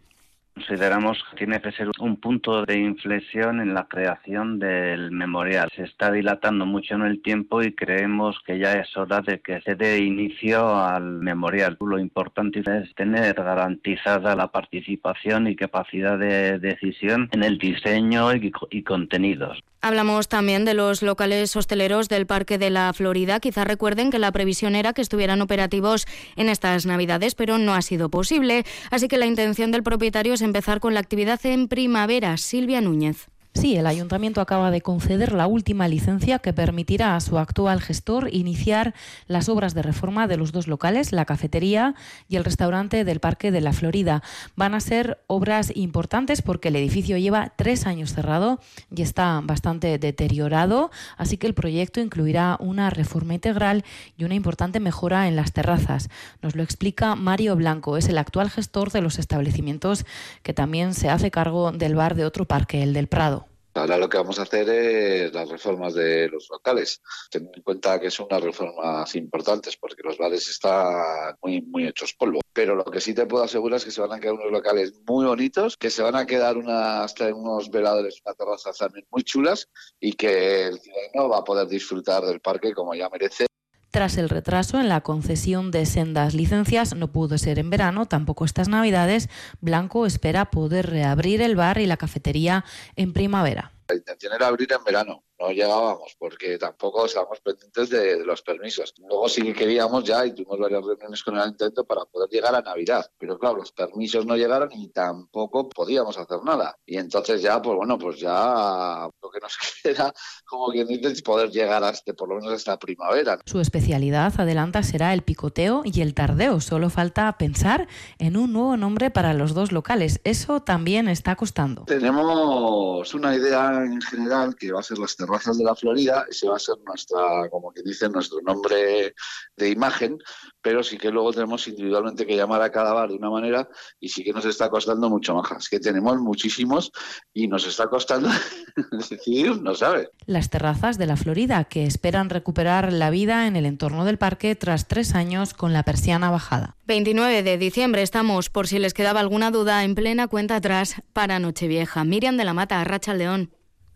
Consideramos 0.54 1.18
que 1.30 1.36
tiene 1.36 1.60
que 1.60 1.72
ser 1.72 1.90
un 1.98 2.16
punto 2.16 2.64
de 2.64 2.78
inflexión 2.78 3.60
en 3.60 3.74
la 3.74 3.88
creación 3.88 4.60
del 4.60 5.10
memorial. 5.10 5.68
Se 5.74 5.82
está 5.82 6.12
dilatando 6.12 6.64
mucho 6.64 6.94
en 6.94 7.02
el 7.02 7.20
tiempo 7.22 7.60
y 7.60 7.74
creemos 7.74 8.38
que 8.46 8.58
ya 8.58 8.74
es 8.74 8.96
hora 8.96 9.20
de 9.20 9.40
que 9.40 9.60
se 9.62 9.74
dé 9.74 9.98
inicio 9.98 10.76
al 10.76 11.18
memorial. 11.18 11.76
Lo 11.80 11.98
importante 11.98 12.60
es 12.60 12.94
tener 12.94 13.34
garantizada 13.34 14.36
la 14.36 14.46
participación 14.48 15.48
y 15.48 15.56
capacidad 15.56 16.18
de 16.18 16.60
decisión 16.60 17.28
en 17.32 17.42
el 17.42 17.58
diseño 17.58 18.32
y, 18.34 18.82
contenidos. 18.84 19.60
Hablamos 19.84 20.28
también 20.28 20.64
de 20.64 20.72
los 20.72 21.02
locales 21.02 21.54
hosteleros 21.56 22.08
del 22.08 22.26
Parque 22.26 22.56
de 22.56 22.70
la 22.70 22.90
Florida. 22.94 23.38
Quizás 23.38 23.66
recuerden 23.66 24.10
que 24.10 24.18
la 24.18 24.32
previsión 24.32 24.76
era 24.76 24.94
que 24.94 25.02
estuvieran 25.02 25.42
operativos 25.42 26.06
en 26.36 26.48
estas 26.48 26.86
Navidades, 26.86 27.34
pero 27.34 27.58
no 27.58 27.74
ha 27.74 27.82
sido 27.82 28.08
posible. 28.08 28.64
Así 28.90 29.08
que 29.08 29.18
la 29.18 29.26
intención 29.26 29.72
del 29.72 29.82
propietario 29.82 30.32
es 30.32 30.40
empezar 30.40 30.80
con 30.80 30.94
la 30.94 31.00
actividad 31.00 31.38
en 31.44 31.68
primavera. 31.68 32.38
Silvia 32.38 32.80
Núñez. 32.80 33.28
Sí, 33.56 33.76
el 33.76 33.86
ayuntamiento 33.86 34.40
acaba 34.40 34.72
de 34.72 34.80
conceder 34.80 35.32
la 35.32 35.46
última 35.46 35.86
licencia 35.86 36.40
que 36.40 36.52
permitirá 36.52 37.14
a 37.14 37.20
su 37.20 37.38
actual 37.38 37.80
gestor 37.80 38.28
iniciar 38.32 38.94
las 39.28 39.48
obras 39.48 39.74
de 39.74 39.82
reforma 39.82 40.26
de 40.26 40.36
los 40.36 40.50
dos 40.50 40.66
locales, 40.66 41.12
la 41.12 41.24
cafetería 41.24 41.94
y 42.28 42.34
el 42.34 42.44
restaurante 42.44 43.04
del 43.04 43.20
Parque 43.20 43.52
de 43.52 43.60
la 43.60 43.72
Florida. 43.72 44.24
Van 44.56 44.74
a 44.74 44.80
ser 44.80 45.22
obras 45.28 45.70
importantes 45.76 46.42
porque 46.42 46.68
el 46.68 46.76
edificio 46.76 47.16
lleva 47.16 47.52
tres 47.54 47.86
años 47.86 48.12
cerrado 48.12 48.58
y 48.94 49.02
está 49.02 49.40
bastante 49.44 49.98
deteriorado, 49.98 50.90
así 51.16 51.36
que 51.36 51.46
el 51.46 51.54
proyecto 51.54 52.00
incluirá 52.00 52.56
una 52.58 52.90
reforma 52.90 53.34
integral 53.34 53.84
y 54.18 54.24
una 54.24 54.34
importante 54.34 54.80
mejora 54.80 55.28
en 55.28 55.36
las 55.36 55.52
terrazas. 55.52 56.10
Nos 56.42 56.56
lo 56.56 56.64
explica 56.64 57.14
Mario 57.14 57.54
Blanco, 57.54 57.98
es 57.98 58.08
el 58.08 58.18
actual 58.18 58.50
gestor 58.50 58.90
de 58.90 59.00
los 59.00 59.20
establecimientos 59.20 60.04
que 60.42 60.54
también 60.54 60.92
se 60.92 61.08
hace 61.08 61.30
cargo 61.30 61.70
del 61.70 61.94
bar 61.94 62.16
de 62.16 62.24
otro 62.24 62.46
parque, 62.46 62.82
el 62.82 62.92
del 62.92 63.06
Prado. 63.06 63.43
Ahora 63.76 63.98
lo 63.98 64.08
que 64.08 64.18
vamos 64.18 64.38
a 64.38 64.42
hacer 64.42 64.68
es 64.68 65.32
las 65.32 65.48
reformas 65.48 65.94
de 65.94 66.28
los 66.28 66.48
locales, 66.48 67.02
teniendo 67.28 67.56
en 67.56 67.62
cuenta 67.64 67.98
que 67.98 68.08
son 68.08 68.26
unas 68.30 68.42
reformas 68.42 69.16
importantes 69.16 69.76
porque 69.76 70.02
los 70.04 70.16
bares 70.16 70.48
están 70.48 71.36
muy, 71.42 71.60
muy 71.62 71.88
hechos 71.88 72.14
polvo. 72.14 72.40
Pero 72.52 72.76
lo 72.76 72.84
que 72.84 73.00
sí 73.00 73.14
te 73.14 73.26
puedo 73.26 73.42
asegurar 73.42 73.78
es 73.78 73.84
que 73.84 73.90
se 73.90 74.00
van 74.00 74.12
a 74.12 74.20
quedar 74.20 74.34
unos 74.34 74.52
locales 74.52 74.92
muy 75.08 75.26
bonitos, 75.26 75.76
que 75.76 75.90
se 75.90 76.02
van 76.02 76.14
a 76.14 76.24
quedar 76.24 76.56
unas, 76.56 77.12
unos 77.34 77.68
veladores, 77.68 78.20
una 78.24 78.34
terraza 78.34 78.72
también 78.72 79.06
muy 79.10 79.24
chulas 79.24 79.68
y 79.98 80.12
que 80.12 80.68
el 80.68 80.78
ciudadano 80.78 81.28
va 81.28 81.38
a 81.38 81.44
poder 81.44 81.66
disfrutar 81.66 82.24
del 82.24 82.40
parque 82.40 82.72
como 82.72 82.94
ya 82.94 83.08
merece. 83.08 83.46
Tras 83.94 84.18
el 84.18 84.28
retraso 84.28 84.80
en 84.80 84.88
la 84.88 85.02
concesión 85.02 85.70
de 85.70 85.86
sendas 85.86 86.34
licencias, 86.34 86.96
no 86.96 87.12
pudo 87.12 87.38
ser 87.38 87.60
en 87.60 87.70
verano, 87.70 88.06
tampoco 88.06 88.44
estas 88.44 88.66
navidades, 88.66 89.28
Blanco 89.60 90.04
espera 90.04 90.46
poder 90.46 90.90
reabrir 90.90 91.40
el 91.40 91.54
bar 91.54 91.78
y 91.78 91.86
la 91.86 91.96
cafetería 91.96 92.64
en 92.96 93.12
primavera. 93.12 93.70
La 93.86 93.94
intención 93.94 94.32
era 94.32 94.48
abrir 94.48 94.72
en 94.72 94.82
verano, 94.82 95.22
no 95.38 95.50
llegábamos 95.50 96.14
porque 96.18 96.58
tampoco 96.58 97.06
estábamos 97.06 97.40
pendientes 97.40 97.90
de, 97.90 98.24
los 98.24 98.42
permisos. 98.42 98.94
Luego 98.98 99.28
sí 99.28 99.42
que 99.42 99.52
queríamos 99.52 100.04
ya 100.04 100.24
y 100.24 100.32
tuvimos 100.32 100.58
varias 100.58 100.84
reuniones 100.84 101.22
con 101.22 101.36
el 101.36 101.48
intento 101.48 101.84
para 101.84 102.04
poder 102.04 102.28
llegar 102.30 102.54
a 102.54 102.62
Navidad. 102.62 103.06
Pero 103.18 103.38
claro, 103.38 103.56
los 103.56 103.72
permisos 103.72 104.24
no 104.26 104.36
llegaron 104.36 104.70
y 104.72 104.88
tampoco 104.90 105.68
podíamos 105.68 106.16
hacer 106.18 106.42
nada. 106.44 106.76
Y 106.86 106.98
entonces 106.98 107.42
ya, 107.42 107.60
pues 107.60 107.76
bueno, 107.76 107.98
pues 107.98 108.18
ya 108.18 109.08
lo 109.22 109.30
que 109.30 109.40
nos 109.40 109.56
queda, 109.82 110.12
como 110.44 110.68
quien 110.68 110.86
dice, 110.86 111.08
es 111.08 111.22
poder 111.22 111.50
llegar 111.50 111.82
hasta, 111.82 112.12
por 112.14 112.28
lo 112.28 112.36
menos 112.36 112.52
hasta 112.52 112.78
primavera. 112.78 113.38
Su 113.46 113.60
especialidad, 113.60 114.32
adelanta, 114.38 114.82
será 114.82 115.12
el 115.12 115.22
picoteo 115.22 115.82
y 115.84 116.00
el 116.00 116.14
tardeo. 116.14 116.60
Solo 116.60 116.90
falta 116.90 117.36
pensar 117.38 117.88
en 118.18 118.36
un 118.36 118.52
nuevo 118.52 118.76
nombre 118.76 119.10
para 119.10 119.34
los 119.34 119.54
dos 119.54 119.72
locales. 119.72 120.20
Eso 120.24 120.62
también 120.62 121.08
está 121.08 121.36
costando. 121.36 121.84
Tenemos 121.84 123.14
una 123.14 123.34
idea 123.34 123.82
en 123.84 124.00
general 124.00 124.56
que 124.56 124.72
va 124.72 124.80
a 124.80 124.82
ser 124.82 124.98
las 124.98 125.16
terrazas 125.24 125.58
de 125.58 125.64
la 125.64 125.74
Florida, 125.74 126.26
ese 126.28 126.48
va 126.48 126.56
a 126.56 126.58
ser 126.58 126.76
nuestra, 126.86 127.48
como 127.50 127.72
que 127.72 127.82
dice, 127.82 128.08
nuestro 128.08 128.40
nombre 128.42 129.14
de 129.56 129.70
imagen, 129.70 130.18
pero 130.60 130.82
sí 130.82 130.98
que 130.98 131.10
luego 131.10 131.32
tenemos 131.32 131.66
individualmente 131.68 132.26
que 132.26 132.36
llamar 132.36 132.62
a 132.62 132.70
cada 132.70 132.92
bar 132.92 133.10
de 133.10 133.16
una 133.16 133.30
manera 133.30 133.68
y 134.00 134.08
sí 134.08 134.24
que 134.24 134.32
nos 134.32 134.44
está 134.44 134.70
costando 134.70 135.08
mucho 135.10 135.34
más. 135.34 135.50
Es 135.58 135.68
que 135.68 135.80
tenemos 135.80 136.18
muchísimos 136.18 136.90
y 137.32 137.48
nos 137.48 137.66
está 137.66 137.88
costando 137.88 138.28
decidir, 138.92 139.60
no 139.62 139.74
sabe. 139.74 140.10
Las 140.26 140.50
terrazas 140.50 140.98
de 140.98 141.06
la 141.06 141.16
Florida 141.16 141.64
que 141.64 141.84
esperan 141.84 142.30
recuperar 142.30 142.92
la 142.92 143.10
vida 143.10 143.46
en 143.46 143.56
el 143.56 143.66
entorno 143.66 144.04
del 144.04 144.18
parque 144.18 144.54
tras 144.56 144.88
tres 144.88 145.14
años 145.14 145.54
con 145.54 145.72
la 145.72 145.82
persiana 145.82 146.30
bajada. 146.30 146.76
29 146.86 147.42
de 147.42 147.58
diciembre 147.58 148.02
estamos, 148.02 148.50
por 148.50 148.66
si 148.66 148.78
les 148.78 148.94
quedaba 148.94 149.20
alguna 149.20 149.50
duda, 149.50 149.84
en 149.84 149.94
plena 149.94 150.28
cuenta 150.28 150.56
atrás 150.56 151.02
para 151.12 151.38
Nochevieja. 151.38 152.04
Miriam 152.04 152.36
de 152.36 152.44
la 152.44 152.54
Mata, 152.54 152.80
Arracha 152.80 153.14
León. 153.14 153.50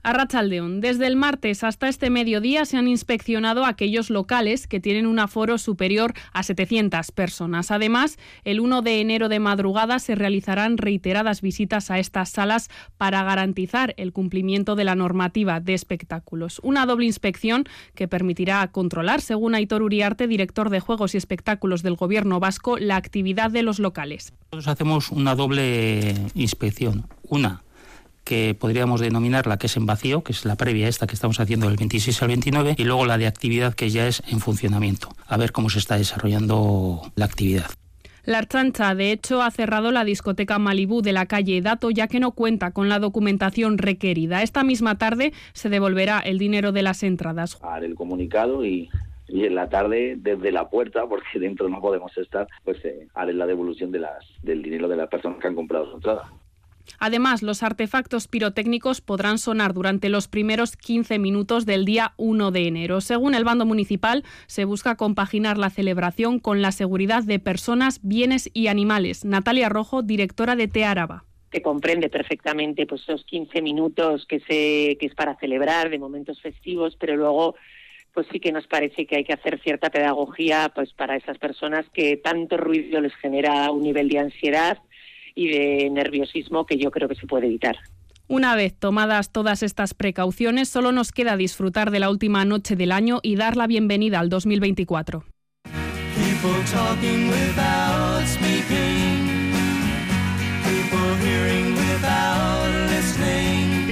A 0.08 0.14
Rachaldeón, 0.14 0.80
desde 0.80 1.06
el 1.06 1.16
martes 1.16 1.62
hasta 1.62 1.86
este 1.86 2.08
mediodía 2.08 2.64
se 2.64 2.78
han 2.78 2.88
inspeccionado 2.88 3.66
aquellos 3.66 4.08
locales 4.08 4.66
que 4.66 4.80
tienen 4.80 5.06
un 5.06 5.18
aforo 5.18 5.58
superior 5.58 6.14
a 6.32 6.42
700 6.42 7.12
personas. 7.12 7.70
Además, 7.70 8.16
el 8.42 8.60
1 8.60 8.80
de 8.80 9.02
enero 9.02 9.28
de 9.28 9.38
madrugada 9.38 9.98
se 9.98 10.14
realizarán 10.14 10.78
reiteradas 10.78 11.42
visitas 11.42 11.90
a 11.90 11.98
estas 11.98 12.30
salas 12.30 12.70
para 12.96 13.22
garantizar 13.22 13.92
el 13.98 14.14
cumplimiento 14.14 14.76
de 14.76 14.84
la 14.84 14.94
normativa 14.94 15.60
de 15.60 15.74
espectáculos. 15.74 16.58
Una 16.62 16.86
doble 16.86 17.04
inspección 17.04 17.64
que 17.94 18.08
permitirá 18.08 18.66
controlar, 18.68 19.20
según 19.20 19.54
Aitor 19.54 19.82
Uriarte, 19.82 20.26
director 20.26 20.70
de 20.70 20.80
Juegos 20.80 21.14
y 21.14 21.18
Espectáculos 21.18 21.82
del 21.82 21.96
Gobierno 21.96 22.40
vasco, 22.40 22.78
la 22.78 22.96
actividad 22.96 23.50
de 23.50 23.62
los 23.62 23.78
locales. 23.78 24.32
Nosotros 24.52 24.68
hacemos 24.68 25.10
una 25.10 25.34
doble 25.34 26.14
inspección. 26.34 27.06
Una, 27.24 27.62
que 28.28 28.54
podríamos 28.54 29.00
denominar 29.00 29.46
la 29.46 29.56
que 29.56 29.68
es 29.68 29.76
en 29.78 29.86
vacío, 29.86 30.22
que 30.22 30.32
es 30.32 30.44
la 30.44 30.54
previa 30.54 30.86
esta 30.86 31.06
que 31.06 31.14
estamos 31.14 31.40
haciendo 31.40 31.66
del 31.66 31.78
26 31.78 32.20
al 32.20 32.28
29, 32.28 32.74
y 32.76 32.84
luego 32.84 33.06
la 33.06 33.16
de 33.16 33.26
actividad 33.26 33.72
que 33.72 33.88
ya 33.88 34.06
es 34.06 34.22
en 34.28 34.40
funcionamiento, 34.40 35.08
a 35.26 35.38
ver 35.38 35.50
cómo 35.50 35.70
se 35.70 35.78
está 35.78 35.96
desarrollando 35.96 37.10
la 37.16 37.24
actividad. 37.24 37.70
La 38.26 38.36
Archancha, 38.36 38.94
de 38.94 39.12
hecho, 39.12 39.40
ha 39.40 39.50
cerrado 39.50 39.92
la 39.92 40.04
discoteca 40.04 40.58
Malibú 40.58 41.00
de 41.00 41.14
la 41.14 41.24
calle 41.24 41.62
Dato 41.62 41.88
ya 41.90 42.06
que 42.06 42.20
no 42.20 42.32
cuenta 42.32 42.72
con 42.72 42.90
la 42.90 42.98
documentación 42.98 43.78
requerida. 43.78 44.42
Esta 44.42 44.62
misma 44.62 44.98
tarde 44.98 45.32
se 45.54 45.70
devolverá 45.70 46.18
el 46.18 46.36
dinero 46.36 46.70
de 46.70 46.82
las 46.82 47.02
entradas. 47.02 47.58
Haré 47.62 47.86
el 47.86 47.94
comunicado 47.94 48.66
y, 48.66 48.90
en 49.28 49.54
la 49.54 49.70
tarde 49.70 50.16
desde 50.18 50.52
la 50.52 50.68
puerta, 50.68 51.06
porque 51.08 51.38
dentro 51.40 51.70
no 51.70 51.80
podemos 51.80 52.14
estar, 52.18 52.46
pues 52.62 52.84
eh, 52.84 53.08
haré 53.14 53.32
la 53.32 53.46
devolución 53.46 53.90
de 53.90 54.00
las, 54.00 54.22
del 54.42 54.60
dinero 54.62 54.86
de 54.86 54.96
las 54.96 55.08
personas 55.08 55.38
que 55.38 55.48
han 55.48 55.54
comprado 55.54 55.88
su 55.88 55.96
entrada. 55.96 56.30
Además, 56.98 57.42
los 57.42 57.62
artefactos 57.62 58.28
pirotécnicos 58.28 59.00
podrán 59.00 59.38
sonar 59.38 59.74
durante 59.74 60.08
los 60.08 60.28
primeros 60.28 60.76
15 60.76 61.18
minutos 61.18 61.66
del 61.66 61.84
día 61.84 62.14
1 62.16 62.50
de 62.50 62.66
enero. 62.66 63.00
Según 63.00 63.34
el 63.34 63.44
bando 63.44 63.66
municipal, 63.66 64.24
se 64.46 64.64
busca 64.64 64.96
compaginar 64.96 65.58
la 65.58 65.70
celebración 65.70 66.38
con 66.38 66.62
la 66.62 66.72
seguridad 66.72 67.22
de 67.22 67.38
personas, 67.38 68.00
bienes 68.02 68.50
y 68.54 68.68
animales. 68.68 69.24
Natalia 69.24 69.68
Rojo, 69.68 70.02
directora 70.02 70.56
de 70.56 70.68
Tearaba 70.68 71.24
que 71.50 71.62
comprende 71.62 72.10
perfectamente 72.10 72.86
pues 72.86 73.02
esos 73.02 73.24
15 73.24 73.62
minutos 73.62 74.26
que 74.26 74.40
se 74.40 74.98
que 74.98 75.06
es 75.06 75.14
para 75.14 75.36
celebrar 75.36 75.88
de 75.88 75.98
momentos 75.98 76.40
festivos, 76.42 76.96
pero 77.00 77.16
luego 77.16 77.54
pues 78.12 78.26
sí 78.32 78.40
que 78.40 78.52
nos 78.52 78.66
parece 78.66 79.06
que 79.06 79.16
hay 79.16 79.24
que 79.24 79.32
hacer 79.32 79.60
cierta 79.60 79.90
pedagogía 79.90 80.72
pues 80.74 80.92
para 80.92 81.16
esas 81.16 81.38
personas 81.38 81.86
que 81.92 82.16
tanto 82.16 82.56
ruido 82.56 83.00
les 83.00 83.14
genera 83.16 83.70
un 83.70 83.82
nivel 83.82 84.08
de 84.08 84.18
ansiedad 84.18 84.78
y 85.38 85.46
de 85.46 85.88
nerviosismo 85.90 86.66
que 86.66 86.78
yo 86.78 86.90
creo 86.90 87.08
que 87.08 87.14
se 87.14 87.26
puede 87.26 87.46
evitar. 87.46 87.76
Una 88.26 88.56
vez 88.56 88.74
tomadas 88.74 89.30
todas 89.30 89.62
estas 89.62 89.94
precauciones, 89.94 90.68
solo 90.68 90.90
nos 90.90 91.12
queda 91.12 91.36
disfrutar 91.36 91.92
de 91.92 92.00
la 92.00 92.10
última 92.10 92.44
noche 92.44 92.74
del 92.74 92.90
año 92.90 93.20
y 93.22 93.36
dar 93.36 93.56
la 93.56 93.68
bienvenida 93.68 94.18
al 94.18 94.30
2024. 94.30 95.24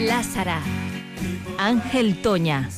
Lázara. 0.04 0.61
Ángel 1.59 2.20
Toña. 2.22 2.68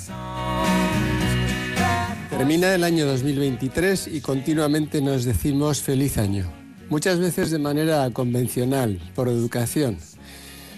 Termina 2.29 2.75
el 2.75 2.85
año 2.85 3.07
2023 3.07 4.09
y 4.09 4.21
continuamente 4.21 5.01
nos 5.01 5.25
decimos 5.25 5.81
feliz 5.81 6.19
año. 6.19 6.58
Muchas 6.91 7.19
veces 7.19 7.51
de 7.51 7.59
manera 7.59 8.09
convencional, 8.11 8.99
por 9.15 9.29
educación. 9.29 9.99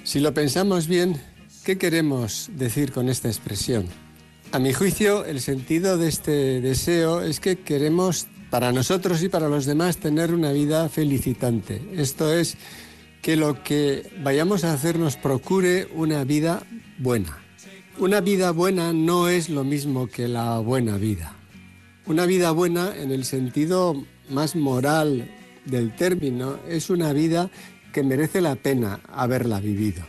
Si 0.03 0.19
lo 0.19 0.35
pensamos 0.35 0.89
bien, 0.89 1.21
¿qué 1.65 1.79
queremos 1.79 2.51
decir 2.57 2.91
con 2.91 3.09
esta 3.09 3.29
expresión? 3.29 3.87
A 4.51 4.59
mi 4.59 4.73
juicio, 4.73 5.25
el 5.25 5.41
sentido 5.41 5.99
de 5.99 6.09
este 6.09 6.61
deseo 6.61 7.23
es 7.23 7.39
que 7.39 7.61
queremos 7.61 8.27
para 8.51 8.73
nosotros 8.73 9.23
y 9.23 9.29
para 9.29 9.49
los 9.49 9.67
demás 9.67 9.99
tener 9.99 10.35
una 10.35 10.51
vida 10.51 10.89
felicitante. 10.89 11.81
Esto 11.95 12.35
es 12.35 12.57
que 13.23 13.37
lo 13.37 13.63
que 13.63 14.11
vayamos 14.21 14.65
a 14.65 14.73
hacer 14.73 14.99
nos 14.99 15.15
procure 15.15 15.87
una 15.95 16.25
vida 16.25 16.65
buena. 16.99 17.39
Una 17.99 18.21
vida 18.21 18.51
buena 18.51 18.93
no 18.93 19.29
es 19.29 19.49
lo 19.49 19.63
mismo 19.63 20.09
que 20.09 20.27
la 20.27 20.59
buena 20.59 20.97
vida. 20.97 21.37
Una 22.07 22.27
vida 22.27 22.51
buena 22.51 22.97
en 22.97 23.13
el 23.13 23.25
sentido 23.25 23.95
más 24.29 24.57
moral 24.57 25.31
del 25.65 25.95
término 25.95 26.59
es 26.69 26.91
una 26.91 27.13
vida 27.13 27.51
que 27.93 28.03
merece 28.03 28.41
la 28.41 28.57
pena 28.57 29.01
haberla 29.09 29.61
vivido. 29.61 30.03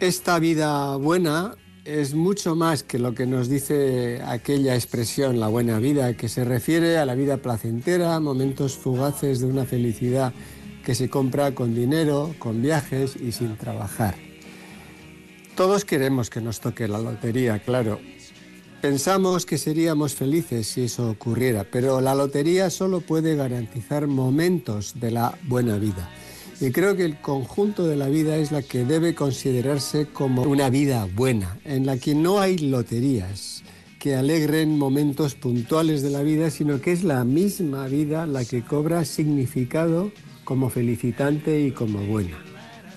Esta 0.00 0.38
vida 0.38 0.96
buena 0.96 1.56
es 1.84 2.14
mucho 2.14 2.56
más 2.56 2.82
que 2.82 2.98
lo 2.98 3.14
que 3.14 3.26
nos 3.26 3.48
dice 3.48 4.20
aquella 4.26 4.74
expresión, 4.74 5.38
la 5.38 5.48
buena 5.48 5.78
vida, 5.78 6.14
que 6.14 6.28
se 6.28 6.44
refiere 6.44 6.98
a 6.98 7.06
la 7.06 7.14
vida 7.14 7.36
placentera, 7.36 8.18
momentos 8.18 8.76
fugaces 8.76 9.40
de 9.40 9.46
una 9.46 9.64
felicidad 9.64 10.32
que 10.84 10.94
se 10.94 11.08
compra 11.08 11.54
con 11.54 11.74
dinero, 11.74 12.34
con 12.38 12.60
viajes 12.60 13.16
y 13.16 13.32
sin 13.32 13.56
trabajar. 13.56 14.16
Todos 15.54 15.84
queremos 15.84 16.28
que 16.28 16.40
nos 16.40 16.60
toque 16.60 16.88
la 16.88 16.98
lotería, 16.98 17.60
claro. 17.60 17.98
Pensamos 18.88 19.46
que 19.46 19.58
seríamos 19.58 20.14
felices 20.14 20.68
si 20.68 20.82
eso 20.82 21.10
ocurriera, 21.10 21.66
pero 21.68 22.00
la 22.00 22.14
lotería 22.14 22.70
solo 22.70 23.00
puede 23.00 23.34
garantizar 23.34 24.06
momentos 24.06 25.00
de 25.00 25.10
la 25.10 25.36
buena 25.48 25.76
vida. 25.76 26.08
Y 26.60 26.70
creo 26.70 26.94
que 26.94 27.04
el 27.04 27.20
conjunto 27.20 27.84
de 27.88 27.96
la 27.96 28.06
vida 28.06 28.36
es 28.36 28.52
la 28.52 28.62
que 28.62 28.84
debe 28.84 29.16
considerarse 29.16 30.06
como 30.06 30.42
una 30.42 30.70
vida 30.70 31.08
buena, 31.12 31.58
en 31.64 31.84
la 31.84 31.98
que 31.98 32.14
no 32.14 32.38
hay 32.38 32.58
loterías 32.58 33.64
que 33.98 34.14
alegren 34.14 34.78
momentos 34.78 35.34
puntuales 35.34 36.02
de 36.02 36.10
la 36.10 36.22
vida, 36.22 36.50
sino 36.50 36.80
que 36.80 36.92
es 36.92 37.02
la 37.02 37.24
misma 37.24 37.88
vida 37.88 38.24
la 38.24 38.44
que 38.44 38.62
cobra 38.62 39.04
significado 39.04 40.12
como 40.44 40.70
felicitante 40.70 41.60
y 41.60 41.72
como 41.72 41.98
buena. 42.06 42.38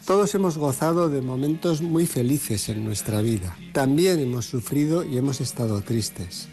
Todos 0.09 0.33
hemos 0.33 0.57
gozado 0.57 1.07
de 1.07 1.21
momentos 1.21 1.83
muy 1.83 2.07
felices 2.07 2.67
en 2.69 2.83
nuestra 2.83 3.21
vida. 3.21 3.55
También 3.73 4.19
hemos 4.19 4.45
sufrido 4.45 5.03
y 5.03 5.19
hemos 5.19 5.39
estado 5.39 5.81
tristes. 5.81 6.47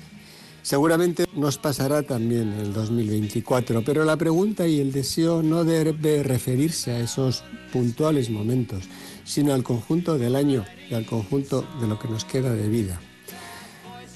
Seguramente 0.61 1.25
nos 1.35 1.57
pasará 1.57 2.03
también 2.03 2.53
el 2.53 2.75
2024, 2.75 3.83
pero 3.83 4.05
la 4.05 4.19
pregunta 4.19 4.69
y 4.69 4.79
el 4.79 4.93
deseo 4.93 5.43
no 5.43 5.65
debe 5.65 6.23
referirse 6.23 6.91
a 6.91 7.01
esos 7.01 7.45
puntuales 7.73 8.29
momentos, 8.29 8.85
sino 9.25 9.55
al 9.55 9.63
conjunto 9.63 10.19
del 10.19 10.37
año 10.37 10.67
y 10.91 10.93
al 10.93 11.07
conjunto 11.07 11.67
de 11.81 11.87
lo 11.87 11.99
que 11.99 12.09
nos 12.09 12.27
queda 12.27 12.53
de 12.53 12.69
vida. 12.69 13.01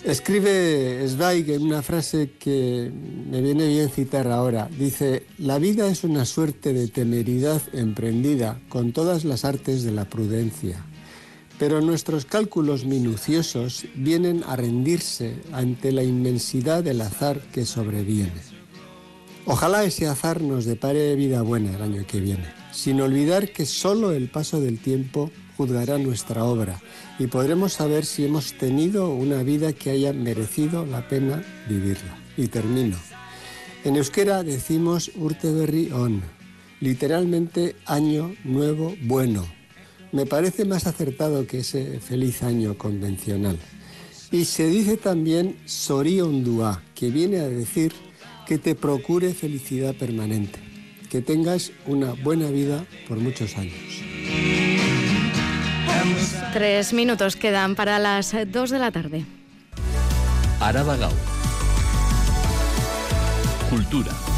Escribe 0.05 1.07
Zweig 1.09 1.51
en 1.51 1.63
una 1.63 1.83
frase 1.83 2.33
que 2.39 2.91
me 3.31 3.43
viene 3.43 3.69
bien 3.69 3.91
citar 3.91 4.29
ahora. 4.29 4.69
Dice, 4.79 5.27
la 5.39 5.59
vida 5.59 5.89
es 5.89 6.05
una 6.05 6.25
suerte 6.25 6.73
de 6.73 6.89
temeridad 6.89 7.61
emprendida 7.73 8.61
con 8.69 8.93
todas 8.93 9.25
las 9.25 9.45
artes 9.45 9.83
de 9.83 9.93
la 9.93 10.07
prudencia 10.07 10.85
pero 11.61 11.83
nuestros 11.83 12.25
cálculos 12.25 12.87
minuciosos 12.87 13.85
vienen 13.95 14.43
a 14.47 14.57
rendirse 14.57 15.43
ante 15.53 15.93
la 15.93 16.03
inmensidad 16.03 16.83
del 16.83 17.03
azar 17.03 17.39
que 17.53 17.67
sobreviene. 17.67 18.60
Ojalá 19.53 19.83
ese 19.83 20.07
azar 20.07 20.41
nos 20.41 20.65
depare 20.65 21.17
vida 21.17 21.43
buena 21.43 21.75
el 21.75 21.83
año 21.83 22.07
que 22.07 22.21
viene, 22.21 22.47
sin 22.71 23.01
olvidar 23.01 23.49
que 23.51 23.67
solo 23.67 24.13
el 24.13 24.29
paso 24.29 24.61
del 24.61 24.79
tiempo 24.79 25.33
juzgará 25.57 25.99
nuestra 25.99 26.45
obra 26.45 26.81
y 27.19 27.27
podremos 27.27 27.73
saber 27.73 28.07
si 28.07 28.25
hemos 28.25 28.53
tenido 28.53 29.11
una 29.11 29.43
vida 29.43 29.73
que 29.73 29.91
haya 29.91 30.13
merecido 30.13 30.87
la 30.87 31.09
pena 31.09 31.43
vivirla. 31.69 32.17
Y 32.37 32.47
termino. 32.47 32.97
En 33.83 33.97
euskera 33.97 34.45
decimos 34.45 35.11
urteberri 35.17 35.91
on, 35.91 36.23
literalmente 36.79 37.75
año 37.87 38.37
nuevo 38.45 38.95
bueno 39.03 39.49
me 40.13 40.27
parece 40.27 40.65
más 40.65 40.87
acertado 40.87 41.49
que 41.49 41.59
ese 41.59 41.99
feliz 41.99 42.45
año 42.45 42.79
convencional. 42.79 43.59
Y 44.31 44.45
se 44.45 44.69
dice 44.69 44.97
también 44.97 45.57
Soriondua, 45.67 46.85
que 46.95 47.11
viene 47.11 47.41
a 47.41 47.49
decir 47.49 47.93
que 48.51 48.59
te 48.59 48.75
procure 48.75 49.33
felicidad 49.33 49.95
permanente, 49.95 50.59
que 51.09 51.21
tengas 51.21 51.71
una 51.87 52.15
buena 52.15 52.49
vida 52.51 52.85
por 53.07 53.19
muchos 53.19 53.57
años. 53.57 54.03
Tres 56.53 56.93
minutos 56.93 57.37
quedan 57.37 57.77
para 57.77 58.01
las 58.01 58.35
dos 58.51 58.71
de 58.71 58.81
la 58.81 58.91
tarde. 58.91 59.25
Araba 60.59 60.97
Cultura. 63.71 64.30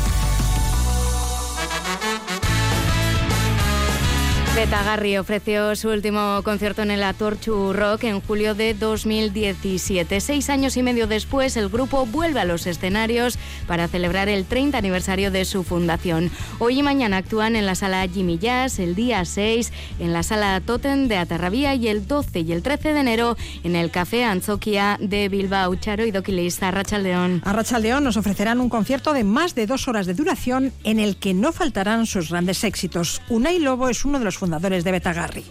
Betagarri 4.55 5.17
ofreció 5.17 5.75
su 5.77 5.89
último 5.89 6.43
concierto 6.45 6.83
en 6.83 6.91
el 6.91 7.03
Atorchu 7.03 7.73
Rock 7.73 8.05
en 8.05 8.21
julio 8.21 8.55
de 8.55 8.75
2017. 8.75 10.21
Seis 10.21 10.51
años 10.51 10.77
y 10.77 10.83
medio 10.83 11.07
después, 11.07 11.57
el 11.57 11.71
grupo 11.71 12.05
vuelve 12.05 12.39
a 12.39 12.45
los 12.45 12.67
escenarios 12.67 13.39
para 13.67 13.89
celebrar 13.89 14.29
el 14.29 14.45
30 14.45 14.77
aniversario 14.77 15.31
de 15.31 15.47
su 15.47 15.65
fundación. 15.65 16.31
Hoy 16.59 16.81
y 16.81 16.83
mañana 16.83 17.17
actúan 17.17 17.57
en 17.57 17.65
la 17.65 17.75
sala 17.75 18.07
Jimmy 18.07 18.39
Jazz, 18.39 18.79
el 18.79 18.95
día 18.95 19.25
6 19.25 19.73
en 19.99 20.13
la 20.13 20.23
sala 20.23 20.61
Totem 20.61 21.09
de 21.09 21.17
Atarrabía 21.17 21.75
y 21.75 21.89
el 21.89 22.07
12 22.07 22.41
y 22.41 22.53
el 22.53 22.63
13 22.63 22.93
de 22.93 23.01
enero 23.01 23.37
en 23.65 23.75
el 23.75 23.91
Café 23.91 24.25
Anzoquia 24.25 24.99
de 25.01 25.31
Bilbao. 25.31 25.75
Charo 25.77 26.05
y 26.05 26.11
Doquilis, 26.11 26.63
Arrachaldeón. 26.63 27.41
Arrachaldeón 27.47 28.05
nos 28.05 28.19
ofrecerán 28.19 28.61
un 28.61 28.69
concierto 28.69 29.15
de 29.15 29.25
más 29.25 29.55
de 29.55 29.67
dos 29.67 29.89
horas 29.89 30.05
de 30.05 30.13
duración 30.13 30.75
en 30.85 31.01
el 31.01 31.17
que 31.17 31.33
no 31.33 31.53
faltarán 31.53 32.05
sus 32.05 32.29
grandes 32.29 32.65
éxitos. 32.65 33.23
Unai 33.31 33.59
Lobo 33.59 33.89
es 33.89 34.05
uno 34.05 34.19
de 34.19 34.27
los 34.27 34.42
fundadores 34.43 34.83
de 34.83 34.91
Betagarri. 34.91 35.45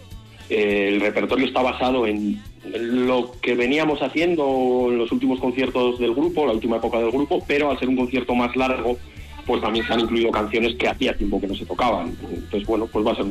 el 0.50 1.00
repertorio 1.00 1.46
está 1.46 1.62
basado 1.62 2.06
en 2.06 2.38
lo 2.74 3.32
que 3.40 3.54
veníamos 3.54 4.02
haciendo 4.02 4.88
en 4.90 4.98
los 4.98 5.10
últimos 5.10 5.40
conciertos 5.40 5.98
del 5.98 6.14
grupo, 6.14 6.44
la 6.44 6.52
última 6.52 6.76
época 6.76 6.98
del 6.98 7.10
grupo, 7.10 7.42
pero 7.46 7.70
al 7.70 7.78
ser 7.78 7.88
un 7.88 7.96
concierto 7.96 8.34
más 8.34 8.54
largo, 8.54 8.98
pues 9.46 9.62
también 9.62 9.86
se 9.86 9.94
han 9.94 10.00
incluido 10.00 10.30
canciones 10.30 10.76
que 10.76 10.88
hacía 10.88 11.16
tiempo 11.16 11.40
que 11.40 11.46
no 11.46 11.54
se 11.54 11.64
tocaban. 11.64 12.14
Entonces, 12.30 12.66
bueno, 12.66 12.86
pues 12.86 13.06
va 13.06 13.12
a 13.12 13.16
ser 13.16 13.24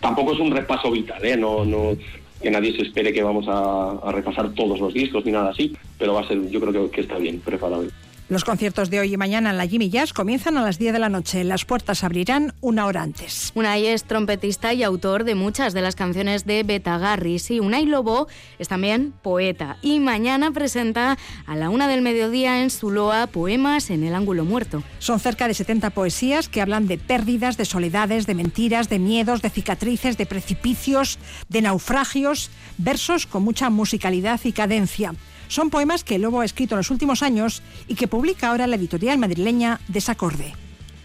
tampoco 0.00 0.32
es 0.32 0.40
un 0.40 0.50
repaso 0.50 0.90
vital, 0.90 1.24
¿eh? 1.24 1.36
No, 1.36 1.64
no, 1.64 1.96
que 2.42 2.50
nadie 2.50 2.74
se 2.74 2.82
espere 2.82 3.12
que 3.12 3.22
vamos 3.22 3.46
a, 3.48 4.10
repasar 4.10 4.52
todos 4.54 4.80
los 4.80 4.92
discos 4.92 5.24
ni 5.24 5.30
nada 5.30 5.50
así, 5.50 5.76
pero 5.96 6.14
va 6.14 6.22
a 6.22 6.26
ser, 6.26 6.50
yo 6.50 6.60
creo 6.60 6.90
que 6.90 7.02
está 7.02 7.18
bien 7.18 7.38
preparado. 7.38 7.84
Los 8.30 8.42
conciertos 8.42 8.88
de 8.88 9.00
hoy 9.00 9.12
y 9.12 9.16
mañana 9.18 9.50
en 9.50 9.58
la 9.58 9.66
Jimmy 9.66 9.90
Jazz 9.90 10.14
comienzan 10.14 10.56
a 10.56 10.62
las 10.62 10.78
10 10.78 10.94
de 10.94 10.98
la 10.98 11.10
noche. 11.10 11.44
Las 11.44 11.66
puertas 11.66 12.04
abrirán 12.04 12.54
una 12.62 12.86
hora 12.86 13.02
antes. 13.02 13.52
Unai 13.54 13.86
es 13.86 14.04
trompetista 14.04 14.72
y 14.72 14.82
autor 14.82 15.24
de 15.24 15.34
muchas 15.34 15.74
de 15.74 15.82
las 15.82 15.94
canciones 15.94 16.46
de 16.46 16.62
Betagarri. 16.62 17.38
Sí, 17.38 17.60
Unai 17.60 17.84
Lobo 17.84 18.26
es 18.58 18.68
también 18.68 19.12
poeta 19.20 19.76
y 19.82 20.00
mañana 20.00 20.52
presenta 20.52 21.18
a 21.46 21.54
la 21.54 21.68
una 21.68 21.86
del 21.86 22.00
mediodía 22.00 22.62
en 22.62 22.70
Zuloa 22.70 23.26
poemas 23.26 23.90
en 23.90 24.04
el 24.04 24.14
ángulo 24.14 24.46
muerto. 24.46 24.82
Son 25.00 25.20
cerca 25.20 25.46
de 25.46 25.52
70 25.52 25.90
poesías 25.90 26.48
que 26.48 26.62
hablan 26.62 26.86
de 26.86 26.96
pérdidas, 26.96 27.58
de 27.58 27.66
soledades, 27.66 28.26
de 28.26 28.34
mentiras, 28.34 28.88
de 28.88 29.00
miedos, 29.00 29.42
de 29.42 29.50
cicatrices, 29.50 30.16
de 30.16 30.24
precipicios, 30.24 31.18
de 31.50 31.60
naufragios, 31.60 32.50
versos 32.78 33.26
con 33.26 33.42
mucha 33.42 33.68
musicalidad 33.68 34.40
y 34.44 34.52
cadencia. 34.52 35.12
Son 35.48 35.70
poemas 35.70 36.04
que 36.04 36.18
Lobo 36.18 36.40
ha 36.40 36.44
escrito 36.44 36.74
en 36.74 36.78
los 36.78 36.90
últimos 36.90 37.22
años 37.22 37.62
y 37.88 37.94
que 37.94 38.08
publica 38.08 38.48
ahora 38.48 38.66
la 38.66 38.76
editorial 38.76 39.18
madrileña 39.18 39.80
Desacorde. 39.88 40.52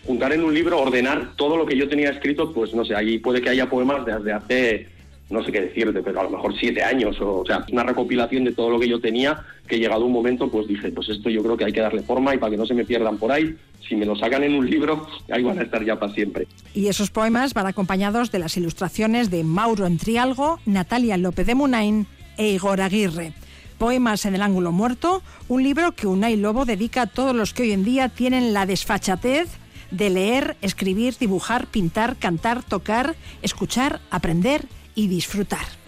Juntar 0.06 0.34
en 0.34 0.44
un 0.44 0.54
libro, 0.54 0.80
ordenar 0.80 1.34
todo 1.36 1.56
lo 1.56 1.66
que 1.66 1.78
yo 1.78 1.88
tenía 1.88 2.10
escrito, 2.10 2.52
pues 2.54 2.74
no 2.74 2.84
sé, 2.84 2.96
allí 2.96 3.20
puede 3.20 3.42
que 3.42 3.50
haya 3.50 3.70
poemas 3.70 4.06
desde 4.06 4.34
hace, 4.34 4.88
no 5.30 5.44
sé 5.44 5.52
qué 5.52 5.62
decirte, 5.62 6.02
pero 6.02 6.22
a 6.22 6.24
lo 6.24 6.32
mejor 6.32 6.56
siete 6.60 6.82
años, 6.82 7.20
o, 7.22 7.40
o 7.42 7.46
sea, 7.46 7.66
una 7.72 7.84
recopilación 7.84 8.44
de 8.44 8.54
todo 8.54 8.72
lo 8.72 8.80
que 8.80 8.90
yo 8.90 9.00
tenía, 9.00 9.44
que 9.68 9.78
llegado 9.78 10.06
un 10.06 10.14
momento, 10.14 10.50
pues 10.50 10.68
dije, 10.68 10.92
pues 10.92 11.10
esto 11.10 11.30
yo 11.30 11.44
creo 11.44 11.58
que 11.58 11.66
hay 11.66 11.74
que 11.74 11.82
darle 11.82 12.02
forma 12.02 12.34
y 12.34 12.40
para 12.40 12.50
que 12.50 12.58
no 12.58 12.66
se 12.66 12.74
me 12.74 12.86
pierdan 12.86 13.18
por 13.18 13.32
ahí, 13.32 13.56
si 13.88 13.96
me 13.96 14.06
lo 14.06 14.16
sacan 14.16 14.44
en 14.44 14.56
un 14.56 14.70
libro, 14.70 15.08
ahí 15.32 15.44
van 15.44 15.60
a 15.60 15.64
estar 15.64 15.84
ya 15.84 16.00
para 16.00 16.14
siempre. 16.14 16.48
Y 16.74 16.88
esos 16.88 17.10
poemas 17.10 17.54
van 17.54 17.68
acompañados 17.68 18.32
de 18.32 18.40
las 18.40 18.56
ilustraciones 18.56 19.30
de 19.30 19.44
Mauro 19.44 19.86
Entrialgo, 19.86 20.60
Natalia 20.66 21.18
López 21.18 21.46
de 21.48 21.56
Munain 21.56 22.08
e 22.38 22.50
Igor 22.50 22.82
Aguirre. 22.82 23.34
Poemas 23.80 24.26
en 24.26 24.36
el 24.36 24.42
ángulo 24.42 24.74
muerto, 24.74 25.24
un 25.48 25.64
libro 25.64 25.94
que 25.94 26.06
Unai 26.06 26.36
Lobo 26.36 26.66
dedica 26.66 27.04
a 27.04 27.08
todos 27.08 27.34
los 27.34 27.54
que 27.54 27.64
hoy 27.64 27.72
en 27.72 27.86
día 27.86 28.10
tienen 28.10 28.54
la 28.54 28.66
desfachatez 28.66 29.48
de 29.90 30.10
leer, 30.10 30.58
escribir, 30.62 31.16
dibujar, 31.18 31.66
pintar, 31.66 32.18
cantar, 32.18 32.62
tocar, 32.62 33.16
escuchar, 33.42 34.02
aprender 34.12 34.68
y 34.96 35.08
disfrutar. 35.08 35.79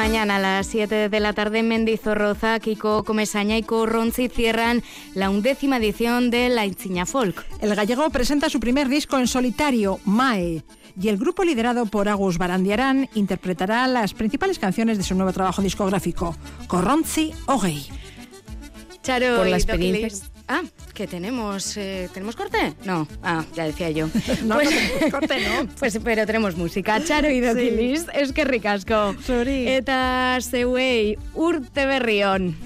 Mañana 0.00 0.36
a 0.36 0.38
las 0.38 0.66
7 0.68 1.10
de 1.10 1.20
la 1.20 1.34
tarde 1.34 1.58
en 1.58 1.68
Mendizorroza, 1.68 2.58
Kiko 2.58 3.04
Comesaña 3.04 3.58
y 3.58 3.62
Corronzi 3.62 4.30
cierran 4.30 4.82
la 5.12 5.28
undécima 5.28 5.76
edición 5.76 6.30
de 6.30 6.48
La 6.48 6.64
Inciña 6.64 7.04
Folk. 7.04 7.44
El 7.60 7.74
gallego 7.74 8.08
presenta 8.08 8.48
su 8.48 8.60
primer 8.60 8.88
disco 8.88 9.18
en 9.18 9.26
solitario, 9.26 10.00
Mae 10.06 10.64
y 10.98 11.08
el 11.08 11.18
grupo 11.18 11.44
liderado 11.44 11.84
por 11.84 12.08
Agus 12.08 12.38
Barandiarán 12.38 13.10
interpretará 13.14 13.86
las 13.88 14.14
principales 14.14 14.58
canciones 14.58 14.96
de 14.96 15.04
su 15.04 15.14
nuevo 15.14 15.34
trabajo 15.34 15.60
discográfico, 15.60 16.34
Corronzi 16.66 17.32
Ogei. 17.44 17.86
Charo 19.02 19.36
Por 19.36 19.48
la 19.48 19.56
experiencia. 19.58 20.29
Ah, 20.52 20.62
que 20.94 21.06
tenemos. 21.06 21.76
eh, 21.76 22.08
¿Tenemos 22.12 22.34
corte? 22.34 22.74
No. 22.84 23.06
Ah, 23.22 23.44
ya 23.54 23.64
decía 23.66 23.90
yo. 23.90 24.08
No, 24.44 24.56
no 24.56 24.68
tenemos 24.68 25.10
corte, 25.12 25.36
no. 25.46 25.68
Pues, 25.78 25.96
pero 26.02 26.26
tenemos 26.26 26.56
música. 26.56 27.00
Charo 27.04 27.30
y 27.30 27.38
Doki 27.38 27.70
Sí. 27.70 28.04
Es 28.14 28.32
que 28.32 28.44
ricasco. 28.44 29.14
Zuri. 29.22 29.68
Eta 29.68 30.38
zeuei 30.42 31.16
urte 31.34 31.86
berrion. 31.86 32.56